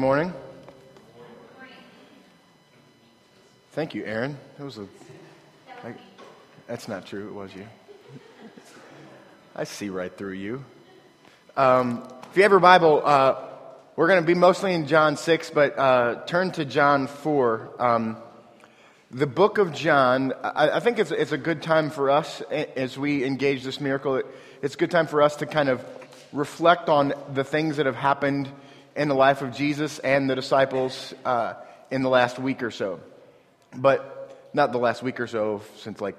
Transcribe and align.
morning. 0.00 0.32
Thank 3.72 3.94
you, 3.94 4.02
Aaron. 4.06 4.38
That 4.56 4.64
was 4.64 4.78
a. 4.78 4.86
I, 5.84 5.92
that's 6.66 6.88
not 6.88 7.04
true. 7.04 7.28
It 7.28 7.34
was 7.34 7.54
you. 7.54 7.66
I 9.54 9.64
see 9.64 9.90
right 9.90 10.10
through 10.10 10.32
you. 10.32 10.64
Um, 11.54 12.08
if 12.30 12.34
you 12.34 12.44
have 12.44 12.50
your 12.50 12.60
Bible, 12.60 13.02
uh, 13.04 13.44
we're 13.94 14.08
going 14.08 14.22
to 14.22 14.26
be 14.26 14.32
mostly 14.32 14.72
in 14.72 14.86
John 14.86 15.18
6, 15.18 15.50
but 15.50 15.78
uh, 15.78 16.24
turn 16.24 16.50
to 16.52 16.64
John 16.64 17.06
4. 17.06 17.70
Um, 17.78 18.16
the 19.10 19.26
book 19.26 19.58
of 19.58 19.74
John, 19.74 20.32
I, 20.42 20.70
I 20.70 20.80
think 20.80 20.98
it's, 20.98 21.10
it's, 21.10 21.32
a 21.32 21.38
good 21.38 21.62
time 21.62 21.90
for 21.90 22.08
us 22.08 22.40
as 22.50 22.96
we 22.96 23.22
engage 23.22 23.64
this 23.64 23.82
miracle. 23.82 24.16
It, 24.16 24.26
it's 24.62 24.76
a 24.76 24.78
good 24.78 24.90
time 24.90 25.08
for 25.08 25.20
us 25.20 25.36
to 25.36 25.46
kind 25.46 25.68
of 25.68 25.84
reflect 26.32 26.88
on 26.88 27.12
the 27.34 27.44
things 27.44 27.76
that 27.76 27.84
have 27.84 27.96
happened 27.96 28.48
in 28.96 29.08
the 29.08 29.14
life 29.14 29.42
of 29.42 29.54
Jesus 29.54 29.98
and 30.00 30.28
the 30.28 30.34
disciples 30.34 31.14
uh, 31.24 31.54
in 31.90 32.02
the 32.02 32.08
last 32.08 32.38
week 32.38 32.62
or 32.62 32.70
so. 32.70 33.00
But 33.74 34.50
not 34.52 34.72
the 34.72 34.78
last 34.78 35.02
week 35.02 35.20
or 35.20 35.26
so, 35.26 35.62
since 35.78 36.00
like 36.00 36.16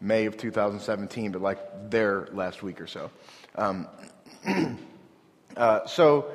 May 0.00 0.26
of 0.26 0.36
2017, 0.36 1.32
but 1.32 1.40
like 1.40 1.90
their 1.90 2.28
last 2.32 2.62
week 2.62 2.80
or 2.80 2.86
so. 2.86 3.10
Um, 3.54 3.86
uh, 5.56 5.86
so 5.86 6.30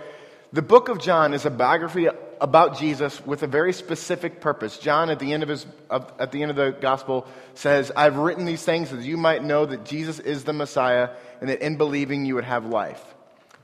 the 0.52 0.62
book 0.62 0.89
of 0.89 0.99
John 0.99 1.34
is 1.34 1.45
a 1.45 1.51
biography 1.51 2.07
about 2.41 2.79
Jesus 2.79 3.23
with 3.26 3.43
a 3.43 3.48
very 3.48 3.71
specific 3.71 4.41
purpose. 4.41 4.79
John, 4.79 5.12
at 5.12 5.20
the 5.20 5.31
end 5.31 5.43
of 5.43 5.49
his, 5.49 5.67
at 5.91 6.31
the 6.31 6.41
end 6.41 6.49
of 6.49 6.57
the 6.57 6.71
gospel, 6.71 7.27
says, 7.53 7.91
"I've 7.95 8.17
written 8.17 8.45
these 8.45 8.63
things 8.63 8.90
so 8.90 8.95
that 8.95 9.05
you 9.05 9.17
might 9.17 9.43
know 9.43 9.65
that 9.65 9.85
Jesus 9.85 10.20
is 10.20 10.43
the 10.43 10.54
Messiah, 10.54 11.10
and 11.40 11.49
that 11.49 11.62
in 11.62 11.77
believing 11.77 12.26
you 12.26 12.35
would 12.35 12.43
have 12.43 12.65
life." 12.65 13.01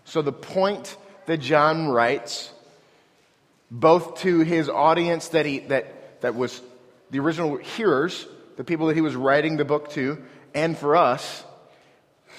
So 0.06 0.22
the 0.22 0.32
point 0.32 0.96
that 1.28 1.38
John 1.38 1.90
writes, 1.90 2.52
both 3.70 4.22
to 4.22 4.40
his 4.40 4.70
audience 4.70 5.30
that, 5.30 5.46
he, 5.46 5.60
that, 5.60 6.22
that 6.22 6.36
was 6.36 6.62
the 7.12 7.20
original 7.20 7.58
hearers, 7.58 8.26
the 8.56 8.64
people 8.64 8.88
that 8.88 8.96
he 8.96 9.02
was 9.02 9.16
writing 9.16 9.58
the 9.58 9.66
book 9.66 9.92
to, 9.92 10.22
and 10.56 10.78
for 10.78 10.96
us, 10.96 11.44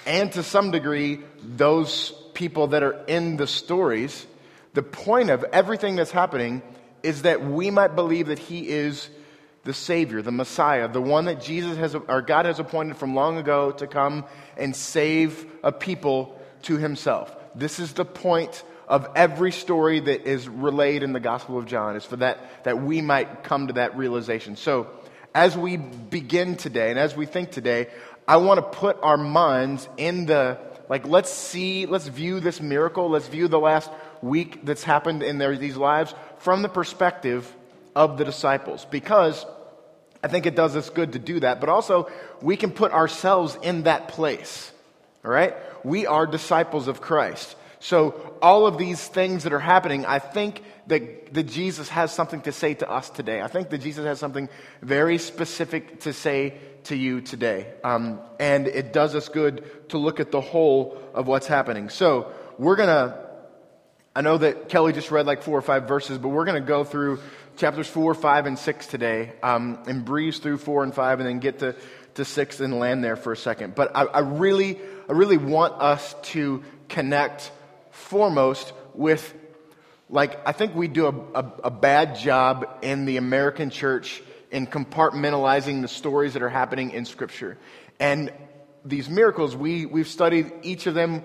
and 0.05 0.31
to 0.33 0.43
some 0.43 0.71
degree, 0.71 1.19
those 1.41 2.11
people 2.33 2.67
that 2.67 2.83
are 2.83 3.03
in 3.05 3.37
the 3.37 3.47
stories, 3.47 4.25
the 4.73 4.83
point 4.83 5.29
of 5.29 5.43
everything 5.45 5.95
that's 5.95 6.11
happening 6.11 6.61
is 7.03 7.23
that 7.23 7.43
we 7.43 7.71
might 7.71 7.95
believe 7.95 8.27
that 8.27 8.39
he 8.39 8.67
is 8.67 9.09
the 9.65 9.73
Savior, 9.73 10.21
the 10.21 10.31
Messiah, 10.31 10.87
the 10.87 11.01
one 11.01 11.25
that 11.25 11.41
Jesus 11.41 11.77
has, 11.77 11.93
or 11.95 12.21
God 12.21 12.45
has 12.45 12.59
appointed 12.59 12.97
from 12.97 13.13
long 13.13 13.37
ago 13.37 13.71
to 13.71 13.87
come 13.87 14.25
and 14.57 14.75
save 14.75 15.45
a 15.63 15.71
people 15.71 16.39
to 16.63 16.77
himself. 16.77 17.35
This 17.55 17.79
is 17.79 17.93
the 17.93 18.05
point 18.05 18.63
of 18.89 19.07
every 19.15 19.51
story 19.51 19.99
that 19.99 20.27
is 20.27 20.49
relayed 20.49 21.03
in 21.03 21.13
the 21.13 21.19
Gospel 21.19 21.59
of 21.59 21.67
John, 21.67 21.95
is 21.95 22.03
for 22.03 22.17
that, 22.17 22.63
that 22.63 22.81
we 22.81 23.01
might 23.01 23.43
come 23.43 23.67
to 23.67 23.73
that 23.73 23.95
realization. 23.95 24.55
So, 24.55 24.87
as 25.33 25.55
we 25.55 25.77
begin 25.77 26.57
today 26.57 26.89
and 26.89 26.97
as 26.97 27.15
we 27.15 27.27
think 27.27 27.51
today, 27.51 27.87
I 28.27 28.37
want 28.37 28.57
to 28.57 28.77
put 28.77 28.97
our 29.03 29.17
minds 29.17 29.87
in 29.97 30.25
the, 30.25 30.57
like, 30.89 31.07
let's 31.07 31.31
see, 31.31 31.85
let's 31.85 32.07
view 32.07 32.39
this 32.39 32.59
miracle, 32.59 33.09
let's 33.09 33.27
view 33.27 33.47
the 33.47 33.59
last 33.59 33.91
week 34.21 34.65
that's 34.65 34.83
happened 34.83 35.21
in 35.21 35.37
their, 35.37 35.55
these 35.55 35.77
lives 35.77 36.15
from 36.39 36.63
the 36.63 36.69
perspective 36.69 37.51
of 37.95 38.17
the 38.17 38.25
disciples. 38.25 38.85
Because 38.89 39.45
I 40.23 40.27
think 40.27 40.47
it 40.47 40.55
does 40.55 40.75
us 40.75 40.89
good 40.89 41.13
to 41.13 41.19
do 41.19 41.39
that, 41.41 41.59
but 41.59 41.69
also 41.69 42.09
we 42.41 42.57
can 42.57 42.71
put 42.71 42.91
ourselves 42.91 43.57
in 43.61 43.83
that 43.83 44.07
place. 44.07 44.71
All 45.23 45.31
right? 45.31 45.55
We 45.83 46.07
are 46.07 46.25
disciples 46.25 46.87
of 46.87 47.01
Christ. 47.01 47.55
So, 47.81 48.37
all 48.41 48.67
of 48.67 48.77
these 48.77 49.05
things 49.07 49.43
that 49.43 49.53
are 49.53 49.59
happening, 49.59 50.05
I 50.05 50.19
think 50.19 50.63
that, 50.87 51.33
that 51.33 51.43
Jesus 51.43 51.87
has 51.89 52.11
something 52.11 52.41
to 52.41 52.51
say 52.51 52.73
to 52.73 52.89
us 52.89 53.09
today. 53.09 53.41
I 53.41 53.47
think 53.47 53.69
that 53.69 53.77
Jesus 53.77 54.05
has 54.05 54.19
something 54.19 54.49
very 54.81 55.17
specific 55.17 56.01
to 56.01 56.11
say 56.11 56.55
to 56.85 56.95
you 56.95 57.21
today. 57.21 57.67
Um, 57.83 58.19
and 58.37 58.67
it 58.67 58.91
does 58.91 59.15
us 59.15 59.29
good 59.29 59.89
to 59.89 59.97
look 59.97 60.19
at 60.19 60.31
the 60.31 60.41
whole 60.41 61.01
of 61.13 61.27
what's 61.27 61.47
happening. 61.47 61.89
So, 61.89 62.33
we're 62.57 62.75
going 62.75 62.89
to, 62.89 63.17
I 64.13 64.21
know 64.21 64.37
that 64.37 64.67
Kelly 64.67 64.91
just 64.91 65.09
read 65.09 65.25
like 65.25 65.43
four 65.43 65.57
or 65.57 65.61
five 65.61 65.87
verses, 65.87 66.17
but 66.17 66.29
we're 66.29 66.45
going 66.45 66.61
to 66.61 66.67
go 66.67 66.83
through 66.83 67.19
chapters 67.55 67.87
four, 67.87 68.13
five, 68.13 68.45
and 68.45 68.59
six 68.59 68.87
today 68.87 69.31
um, 69.41 69.83
and 69.87 70.03
breeze 70.03 70.39
through 70.39 70.57
four 70.57 70.83
and 70.83 70.93
five 70.93 71.21
and 71.21 71.29
then 71.29 71.39
get 71.39 71.59
to, 71.59 71.75
to 72.15 72.25
six 72.25 72.59
and 72.59 72.77
land 72.77 73.05
there 73.05 73.15
for 73.15 73.31
a 73.31 73.37
second. 73.37 73.75
But 73.75 73.95
I, 73.95 74.03
I 74.03 74.19
really, 74.19 74.77
I 75.07 75.13
really 75.13 75.37
want 75.37 75.81
us 75.81 76.13
to 76.23 76.61
connect 76.89 77.51
foremost 77.99 78.73
with, 78.93 79.33
like, 80.09 80.47
I 80.47 80.51
think 80.51 80.75
we 80.75 80.87
do 80.87 81.07
a, 81.07 81.39
a, 81.39 81.51
a 81.65 81.71
bad 81.71 82.17
job 82.17 82.67
in 82.81 83.05
the 83.05 83.17
American 83.17 83.69
church 83.69 84.23
in 84.51 84.65
compartmentalizing 84.65 85.81
the 85.81 85.87
stories 85.87 86.33
that 86.33 86.41
are 86.41 86.49
happening 86.49 86.91
in 86.91 87.05
Scripture. 87.05 87.57
And 87.99 88.31
these 88.83 89.09
miracles, 89.09 89.55
we, 89.55 89.85
we've 89.85 90.07
studied 90.07 90.51
each 90.63 90.87
of 90.87 90.93
them 90.95 91.23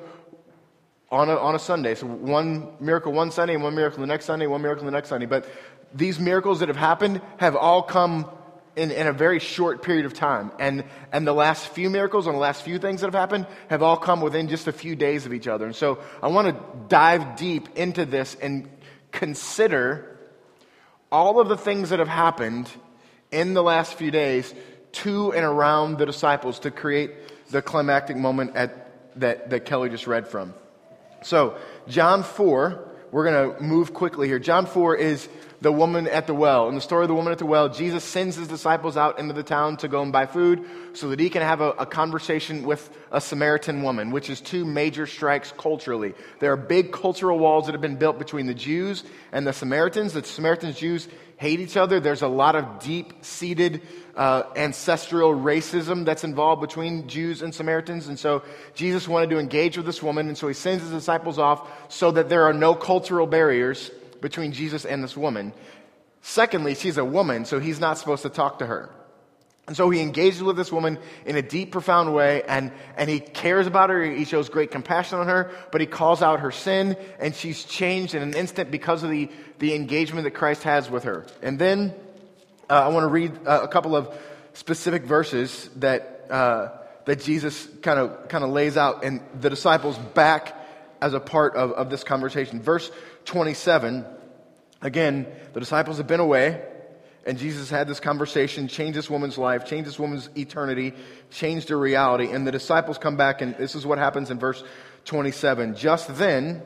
on 1.10 1.30
a, 1.30 1.36
on 1.36 1.54
a 1.54 1.58
Sunday. 1.58 1.94
So 1.94 2.06
one 2.06 2.74
miracle 2.80 3.12
one 3.12 3.30
Sunday, 3.30 3.54
and 3.54 3.62
one 3.62 3.74
miracle 3.74 4.00
the 4.00 4.06
next 4.06 4.24
Sunday, 4.24 4.46
one 4.46 4.60
miracle 4.60 4.84
the 4.84 4.90
next 4.90 5.08
Sunday. 5.08 5.26
But 5.26 5.48
these 5.94 6.18
miracles 6.18 6.60
that 6.60 6.68
have 6.68 6.76
happened 6.76 7.22
have 7.38 7.56
all 7.56 7.82
come 7.82 8.28
in, 8.76 8.90
in 8.90 9.06
a 9.06 9.12
very 9.12 9.38
short 9.38 9.82
period 9.82 10.06
of 10.06 10.14
time. 10.14 10.50
And, 10.58 10.84
and 11.12 11.26
the 11.26 11.32
last 11.32 11.68
few 11.68 11.90
miracles 11.90 12.26
and 12.26 12.34
the 12.34 12.40
last 12.40 12.62
few 12.62 12.78
things 12.78 13.00
that 13.00 13.06
have 13.06 13.14
happened 13.14 13.46
have 13.68 13.82
all 13.82 13.96
come 13.96 14.20
within 14.20 14.48
just 14.48 14.66
a 14.66 14.72
few 14.72 14.96
days 14.96 15.26
of 15.26 15.32
each 15.32 15.48
other. 15.48 15.66
And 15.66 15.76
so 15.76 15.98
I 16.22 16.28
want 16.28 16.48
to 16.48 16.64
dive 16.88 17.36
deep 17.36 17.76
into 17.76 18.04
this 18.04 18.36
and 18.40 18.68
consider 19.12 20.18
all 21.12 21.38
of 21.38 21.48
the 21.48 21.56
things 21.56 21.90
that 21.90 22.00
have 22.00 22.08
happened 22.08 22.68
in 23.30 23.54
the 23.54 23.62
last 23.62 23.94
few 23.94 24.10
days 24.10 24.52
to 24.92 25.32
and 25.32 25.44
around 25.44 25.98
the 25.98 26.06
disciples 26.06 26.60
to 26.60 26.70
create 26.70 27.12
the 27.50 27.62
climactic 27.62 28.16
moment 28.16 28.56
at, 28.56 29.18
that, 29.20 29.50
that 29.50 29.64
Kelly 29.64 29.90
just 29.90 30.06
read 30.06 30.26
from. 30.26 30.54
So, 31.22 31.56
John 31.88 32.22
4, 32.22 32.88
we're 33.10 33.24
going 33.24 33.54
to 33.54 33.62
move 33.62 33.94
quickly 33.94 34.28
here. 34.28 34.38
John 34.38 34.66
4 34.66 34.96
is 34.96 35.28
the 35.64 35.72
woman 35.72 36.06
at 36.06 36.26
the 36.26 36.34
well. 36.34 36.68
In 36.68 36.74
the 36.74 36.80
story 36.82 37.04
of 37.04 37.08
the 37.08 37.14
woman 37.14 37.32
at 37.32 37.38
the 37.38 37.46
well, 37.46 37.70
Jesus 37.70 38.04
sends 38.04 38.36
his 38.36 38.48
disciples 38.48 38.98
out 38.98 39.18
into 39.18 39.32
the 39.32 39.42
town 39.42 39.78
to 39.78 39.88
go 39.88 40.02
and 40.02 40.12
buy 40.12 40.26
food 40.26 40.62
so 40.92 41.08
that 41.08 41.18
he 41.18 41.30
can 41.30 41.40
have 41.40 41.62
a, 41.62 41.70
a, 41.70 41.86
conversation 41.86 42.64
with 42.64 42.90
a 43.10 43.18
Samaritan 43.18 43.82
woman, 43.82 44.10
which 44.10 44.28
is 44.28 44.42
two 44.42 44.66
major 44.66 45.06
strikes 45.06 45.54
culturally. 45.56 46.12
There 46.38 46.52
are 46.52 46.58
big 46.58 46.92
cultural 46.92 47.38
walls 47.38 47.64
that 47.64 47.72
have 47.72 47.80
been 47.80 47.96
built 47.96 48.18
between 48.18 48.46
the 48.46 48.52
Jews 48.52 49.04
and 49.32 49.46
the 49.46 49.54
Samaritans. 49.54 50.12
The 50.12 50.22
Samaritans, 50.22 50.78
Jews 50.78 51.08
hate 51.38 51.60
each 51.60 51.78
other. 51.78 51.98
There's 51.98 52.20
a 52.20 52.28
lot 52.28 52.56
of 52.56 52.80
deep 52.80 53.24
seated 53.24 53.80
uh, 54.14 54.42
ancestral 54.56 55.32
racism 55.34 56.04
that's 56.04 56.24
involved 56.24 56.60
between 56.60 57.08
Jews 57.08 57.40
and 57.40 57.54
Samaritans. 57.54 58.06
And 58.08 58.18
so 58.18 58.42
Jesus 58.74 59.08
wanted 59.08 59.30
to 59.30 59.38
engage 59.38 59.78
with 59.78 59.86
this 59.86 60.02
woman, 60.02 60.28
and 60.28 60.36
so 60.36 60.46
he 60.46 60.54
sends 60.54 60.82
his 60.82 60.92
disciples 60.92 61.38
off 61.38 61.90
so 61.90 62.10
that 62.10 62.28
there 62.28 62.42
are 62.42 62.52
no 62.52 62.74
cultural 62.74 63.26
barriers 63.26 63.90
between 64.24 64.52
Jesus 64.52 64.86
and 64.86 65.04
this 65.04 65.18
woman. 65.18 65.52
Secondly, 66.22 66.74
she's 66.74 66.96
a 66.96 67.04
woman, 67.04 67.44
so 67.44 67.60
he's 67.60 67.78
not 67.78 67.98
supposed 67.98 68.22
to 68.22 68.30
talk 68.30 68.60
to 68.60 68.66
her. 68.66 68.88
And 69.66 69.76
so 69.76 69.90
he 69.90 70.00
engages 70.00 70.42
with 70.42 70.56
this 70.56 70.72
woman 70.72 70.98
in 71.26 71.36
a 71.36 71.42
deep, 71.42 71.72
profound 71.72 72.14
way, 72.14 72.42
and, 72.42 72.72
and 72.96 73.10
he 73.10 73.20
cares 73.20 73.66
about 73.66 73.90
her. 73.90 74.02
He 74.02 74.24
shows 74.24 74.48
great 74.48 74.70
compassion 74.70 75.18
on 75.18 75.26
her, 75.28 75.50
but 75.70 75.82
he 75.82 75.86
calls 75.86 76.22
out 76.22 76.40
her 76.40 76.50
sin, 76.50 76.96
and 77.18 77.34
she's 77.34 77.64
changed 77.64 78.14
in 78.14 78.22
an 78.22 78.32
instant 78.32 78.70
because 78.70 79.02
of 79.02 79.10
the, 79.10 79.28
the 79.58 79.74
engagement 79.74 80.24
that 80.24 80.30
Christ 80.30 80.62
has 80.62 80.88
with 80.88 81.04
her. 81.04 81.26
And 81.42 81.58
then 81.58 81.94
uh, 82.70 82.80
I 82.80 82.88
want 82.88 83.04
to 83.04 83.08
read 83.08 83.46
uh, 83.46 83.60
a 83.62 83.68
couple 83.68 83.94
of 83.94 84.08
specific 84.54 85.02
verses 85.02 85.68
that, 85.76 86.28
uh, 86.30 86.68
that 87.04 87.20
Jesus 87.20 87.68
kind 87.82 87.98
of 87.98 88.28
kind 88.28 88.42
of 88.42 88.48
lays 88.48 88.78
out, 88.78 89.04
and 89.04 89.20
the 89.38 89.50
disciples 89.50 89.98
back 89.98 90.56
as 91.02 91.12
a 91.12 91.20
part 91.20 91.56
of, 91.56 91.72
of 91.72 91.90
this 91.90 92.02
conversation. 92.04 92.62
Verse 92.62 92.90
27 93.26 94.06
Again, 94.84 95.26
the 95.54 95.60
disciples 95.60 95.96
have 95.96 96.06
been 96.06 96.20
away, 96.20 96.62
and 97.26 97.38
Jesus 97.38 97.70
had 97.70 97.88
this 97.88 98.00
conversation, 98.00 98.68
changed 98.68 98.98
this 98.98 99.08
woman's 99.08 99.38
life, 99.38 99.64
changed 99.64 99.88
this 99.88 99.98
woman's 99.98 100.28
eternity, 100.36 100.92
changed 101.30 101.70
her 101.70 101.78
reality. 101.78 102.30
And 102.30 102.46
the 102.46 102.52
disciples 102.52 102.98
come 102.98 103.16
back, 103.16 103.40
and 103.40 103.56
this 103.56 103.74
is 103.74 103.86
what 103.86 103.96
happens 103.96 104.30
in 104.30 104.38
verse 104.38 104.62
27. 105.06 105.74
Just 105.74 106.14
then, 106.18 106.62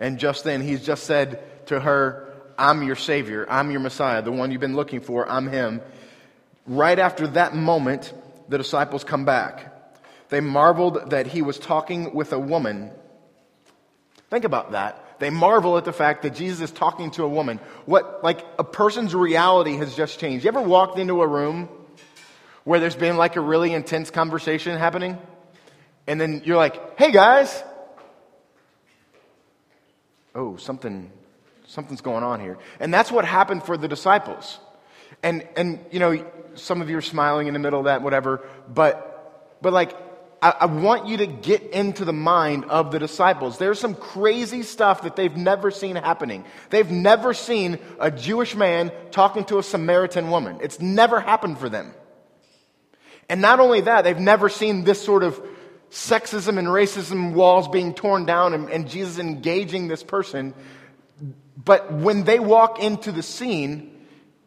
and 0.00 0.18
just 0.18 0.42
then, 0.42 0.60
he's 0.62 0.84
just 0.84 1.04
said 1.04 1.66
to 1.68 1.78
her, 1.78 2.34
I'm 2.58 2.82
your 2.82 2.96
Savior, 2.96 3.46
I'm 3.48 3.70
your 3.70 3.80
Messiah, 3.80 4.20
the 4.20 4.32
one 4.32 4.50
you've 4.50 4.60
been 4.60 4.76
looking 4.76 5.00
for, 5.00 5.28
I'm 5.30 5.46
Him. 5.46 5.80
Right 6.66 6.98
after 6.98 7.28
that 7.28 7.54
moment, 7.54 8.12
the 8.48 8.58
disciples 8.58 9.04
come 9.04 9.24
back. 9.24 9.70
They 10.28 10.40
marveled 10.40 11.10
that 11.10 11.28
he 11.28 11.40
was 11.40 11.56
talking 11.56 12.14
with 12.14 12.32
a 12.32 12.38
woman. 12.38 12.90
Think 14.28 14.44
about 14.44 14.72
that 14.72 15.03
they 15.18 15.30
marvel 15.30 15.76
at 15.76 15.84
the 15.84 15.92
fact 15.92 16.22
that 16.22 16.34
Jesus 16.34 16.60
is 16.60 16.70
talking 16.70 17.10
to 17.12 17.24
a 17.24 17.28
woman. 17.28 17.58
What, 17.86 18.22
like, 18.24 18.44
a 18.58 18.64
person's 18.64 19.14
reality 19.14 19.76
has 19.76 19.94
just 19.94 20.18
changed. 20.18 20.44
You 20.44 20.48
ever 20.48 20.62
walked 20.62 20.98
into 20.98 21.22
a 21.22 21.26
room 21.26 21.68
where 22.64 22.80
there's 22.80 22.96
been 22.96 23.16
like 23.16 23.36
a 23.36 23.40
really 23.40 23.72
intense 23.72 24.10
conversation 24.10 24.78
happening? 24.78 25.18
And 26.06 26.20
then 26.20 26.42
you're 26.44 26.56
like, 26.56 26.98
hey 26.98 27.12
guys. 27.12 27.62
oh, 30.34 30.56
something, 30.56 31.10
something's 31.66 32.00
going 32.00 32.24
on 32.24 32.40
here. 32.40 32.58
And 32.80 32.92
that's 32.92 33.10
what 33.10 33.24
happened 33.24 33.62
for 33.62 33.76
the 33.76 33.88
disciples. 33.88 34.58
And, 35.22 35.46
and, 35.56 35.84
you 35.90 36.00
know, 36.00 36.24
some 36.54 36.82
of 36.82 36.90
you 36.90 36.98
are 36.98 37.02
smiling 37.02 37.46
in 37.46 37.52
the 37.52 37.60
middle 37.60 37.78
of 37.78 37.84
that, 37.86 38.02
whatever, 38.02 38.46
but, 38.68 39.58
but 39.62 39.72
like, 39.72 39.96
I, 40.44 40.54
I 40.60 40.66
want 40.66 41.06
you 41.06 41.16
to 41.16 41.26
get 41.26 41.62
into 41.70 42.04
the 42.04 42.12
mind 42.12 42.66
of 42.66 42.90
the 42.90 42.98
disciples. 42.98 43.56
There's 43.56 43.80
some 43.80 43.94
crazy 43.94 44.62
stuff 44.62 45.02
that 45.02 45.16
they've 45.16 45.34
never 45.34 45.70
seen 45.70 45.96
happening. 45.96 46.44
They've 46.68 46.90
never 46.90 47.32
seen 47.32 47.78
a 47.98 48.10
Jewish 48.10 48.54
man 48.54 48.92
talking 49.10 49.46
to 49.46 49.58
a 49.58 49.62
Samaritan 49.62 50.30
woman. 50.30 50.58
It's 50.60 50.78
never 50.78 51.18
happened 51.18 51.58
for 51.58 51.70
them. 51.70 51.94
And 53.30 53.40
not 53.40 53.58
only 53.58 53.80
that, 53.82 54.04
they've 54.04 54.18
never 54.18 54.50
seen 54.50 54.84
this 54.84 55.02
sort 55.02 55.22
of 55.22 55.42
sexism 55.90 56.58
and 56.58 56.68
racism 56.68 57.32
walls 57.32 57.66
being 57.68 57.94
torn 57.94 58.26
down 58.26 58.52
and, 58.52 58.68
and 58.68 58.86
Jesus 58.86 59.18
engaging 59.18 59.88
this 59.88 60.02
person. 60.02 60.52
But 61.56 61.90
when 61.90 62.24
they 62.24 62.38
walk 62.38 62.82
into 62.82 63.12
the 63.12 63.22
scene, 63.22 63.93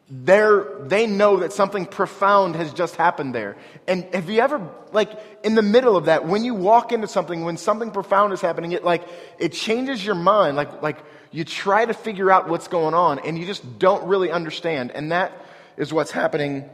they're, 0.09 0.65
they 0.83 1.05
know 1.05 1.37
that 1.37 1.51
something 1.51 1.85
profound 1.85 2.55
has 2.55 2.73
just 2.73 2.95
happened 2.95 3.35
there. 3.35 3.57
And 3.87 4.03
have 4.13 4.29
you 4.29 4.39
ever, 4.39 4.69
like, 4.93 5.11
in 5.43 5.55
the 5.55 5.61
middle 5.61 5.97
of 5.97 6.05
that, 6.05 6.25
when 6.25 6.45
you 6.45 6.53
walk 6.53 6.93
into 6.93 7.07
something, 7.07 7.43
when 7.43 7.57
something 7.57 7.91
profound 7.91 8.31
is 8.31 8.39
happening, 8.39 8.71
it 8.71 8.85
like, 8.85 9.03
it 9.37 9.51
changes 9.51 10.05
your 10.05 10.15
mind. 10.15 10.55
Like, 10.55 10.81
like, 10.81 10.97
you 11.31 11.43
try 11.43 11.83
to 11.83 11.93
figure 11.93 12.31
out 12.31 12.47
what's 12.47 12.69
going 12.69 12.93
on 12.93 13.19
and 13.19 13.37
you 13.37 13.45
just 13.45 13.79
don't 13.79 14.07
really 14.07 14.31
understand. 14.31 14.91
And 14.91 15.11
that 15.11 15.33
is 15.75 15.91
what's 15.91 16.11
happening 16.11 16.69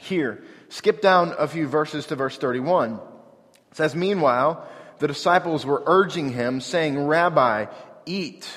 here. 0.00 0.42
Skip 0.70 1.02
down 1.02 1.34
a 1.38 1.46
few 1.46 1.66
verses 1.68 2.06
to 2.06 2.16
verse 2.16 2.38
31. 2.38 2.94
It 2.94 3.76
says, 3.76 3.94
Meanwhile, 3.94 4.66
the 5.00 5.08
disciples 5.08 5.66
were 5.66 5.82
urging 5.84 6.30
him, 6.30 6.62
saying, 6.62 6.98
Rabbi, 6.98 7.66
eat. 8.06 8.48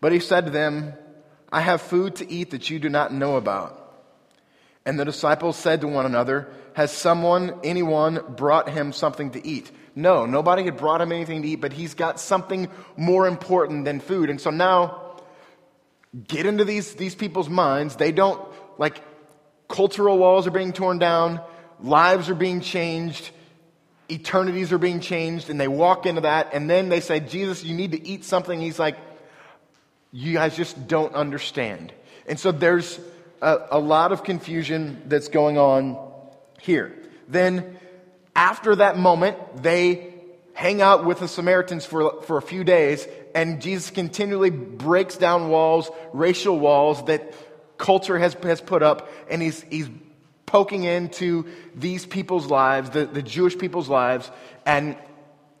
But 0.00 0.12
he 0.12 0.20
said 0.20 0.46
to 0.46 0.50
them, 0.50 0.94
I 1.52 1.60
have 1.60 1.80
food 1.80 2.16
to 2.16 2.30
eat 2.30 2.50
that 2.50 2.70
you 2.70 2.78
do 2.78 2.88
not 2.88 3.12
know 3.12 3.36
about. 3.36 3.76
And 4.86 4.98
the 4.98 5.04
disciples 5.04 5.56
said 5.56 5.82
to 5.82 5.88
one 5.88 6.06
another, 6.06 6.48
Has 6.74 6.92
someone, 6.92 7.60
anyone, 7.62 8.20
brought 8.36 8.68
him 8.68 8.92
something 8.92 9.32
to 9.32 9.46
eat? 9.46 9.70
No, 9.94 10.24
nobody 10.26 10.64
had 10.64 10.76
brought 10.76 11.00
him 11.00 11.12
anything 11.12 11.42
to 11.42 11.48
eat, 11.48 11.60
but 11.60 11.72
he's 11.72 11.94
got 11.94 12.20
something 12.20 12.68
more 12.96 13.26
important 13.26 13.84
than 13.84 14.00
food. 14.00 14.30
And 14.30 14.40
so 14.40 14.50
now, 14.50 15.16
get 16.26 16.46
into 16.46 16.64
these, 16.64 16.94
these 16.94 17.14
people's 17.14 17.48
minds. 17.48 17.96
They 17.96 18.12
don't, 18.12 18.40
like, 18.78 19.02
cultural 19.68 20.18
walls 20.18 20.46
are 20.46 20.52
being 20.52 20.72
torn 20.72 20.98
down, 20.98 21.40
lives 21.80 22.28
are 22.30 22.34
being 22.34 22.60
changed, 22.60 23.30
eternities 24.08 24.72
are 24.72 24.78
being 24.78 25.00
changed, 25.00 25.50
and 25.50 25.60
they 25.60 25.68
walk 25.68 26.06
into 26.06 26.22
that, 26.22 26.52
and 26.52 26.68
then 26.68 26.88
they 26.88 27.00
say, 27.00 27.20
Jesus, 27.20 27.64
you 27.64 27.74
need 27.74 27.92
to 27.92 28.06
eat 28.06 28.24
something. 28.24 28.60
He's 28.60 28.78
like, 28.78 28.96
you 30.12 30.32
guys 30.32 30.56
just 30.56 30.88
don't 30.88 31.14
understand. 31.14 31.92
And 32.26 32.38
so 32.38 32.52
there's 32.52 32.98
a, 33.40 33.58
a 33.72 33.78
lot 33.78 34.12
of 34.12 34.24
confusion 34.24 35.02
that's 35.06 35.28
going 35.28 35.58
on 35.58 35.98
here. 36.60 36.96
Then, 37.28 37.78
after 38.34 38.76
that 38.76 38.98
moment, 38.98 39.62
they 39.62 40.14
hang 40.52 40.82
out 40.82 41.04
with 41.04 41.20
the 41.20 41.28
Samaritans 41.28 41.86
for, 41.86 42.22
for 42.22 42.36
a 42.36 42.42
few 42.42 42.64
days, 42.64 43.06
and 43.34 43.62
Jesus 43.62 43.90
continually 43.90 44.50
breaks 44.50 45.16
down 45.16 45.48
walls, 45.48 45.90
racial 46.12 46.58
walls 46.58 47.04
that 47.06 47.32
culture 47.78 48.18
has, 48.18 48.34
has 48.42 48.60
put 48.60 48.82
up, 48.82 49.08
and 49.30 49.40
he's, 49.40 49.62
he's 49.62 49.88
poking 50.44 50.84
into 50.84 51.46
these 51.74 52.04
people's 52.04 52.46
lives, 52.46 52.90
the, 52.90 53.06
the 53.06 53.22
Jewish 53.22 53.56
people's 53.56 53.88
lives, 53.88 54.30
and 54.66 54.96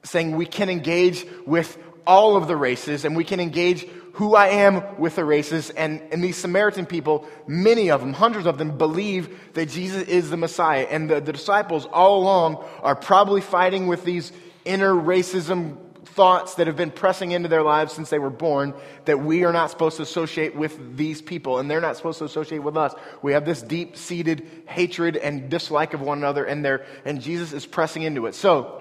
saying 0.02 0.36
we 0.36 0.46
can 0.46 0.68
engage 0.68 1.24
with 1.46 1.78
all 2.10 2.34
of 2.36 2.48
the 2.48 2.56
races, 2.56 3.04
and 3.04 3.14
we 3.14 3.22
can 3.22 3.38
engage 3.38 3.86
who 4.14 4.34
I 4.34 4.48
am 4.48 4.98
with 4.98 5.14
the 5.14 5.24
races. 5.24 5.70
And, 5.70 6.02
and 6.10 6.24
these 6.24 6.36
Samaritan 6.36 6.84
people, 6.84 7.24
many 7.46 7.88
of 7.92 8.00
them, 8.00 8.12
hundreds 8.12 8.46
of 8.46 8.58
them, 8.58 8.76
believe 8.76 9.54
that 9.54 9.66
Jesus 9.66 10.02
is 10.08 10.28
the 10.28 10.36
Messiah. 10.36 10.88
And 10.90 11.08
the, 11.08 11.20
the 11.20 11.32
disciples 11.32 11.86
all 11.86 12.20
along 12.20 12.64
are 12.82 12.96
probably 12.96 13.40
fighting 13.40 13.86
with 13.86 14.04
these 14.04 14.32
inner 14.64 14.92
racism 14.92 15.76
thoughts 16.04 16.56
that 16.56 16.66
have 16.66 16.76
been 16.76 16.90
pressing 16.90 17.30
into 17.30 17.48
their 17.48 17.62
lives 17.62 17.92
since 17.92 18.10
they 18.10 18.18
were 18.18 18.28
born 18.28 18.74
that 19.04 19.20
we 19.20 19.44
are 19.44 19.52
not 19.52 19.70
supposed 19.70 19.98
to 19.98 20.02
associate 20.02 20.56
with 20.56 20.96
these 20.96 21.22
people 21.22 21.58
and 21.58 21.70
they're 21.70 21.80
not 21.80 21.96
supposed 21.96 22.18
to 22.18 22.24
associate 22.24 22.58
with 22.58 22.76
us. 22.76 22.92
We 23.22 23.34
have 23.34 23.44
this 23.44 23.62
deep 23.62 23.96
seated 23.96 24.64
hatred 24.66 25.16
and 25.16 25.48
dislike 25.48 25.94
of 25.94 26.00
one 26.00 26.18
another 26.18 26.44
and, 26.44 26.66
and 27.04 27.20
Jesus 27.20 27.52
is 27.52 27.66
pressing 27.66 28.02
into 28.02 28.26
it. 28.26 28.34
So, 28.34 28.79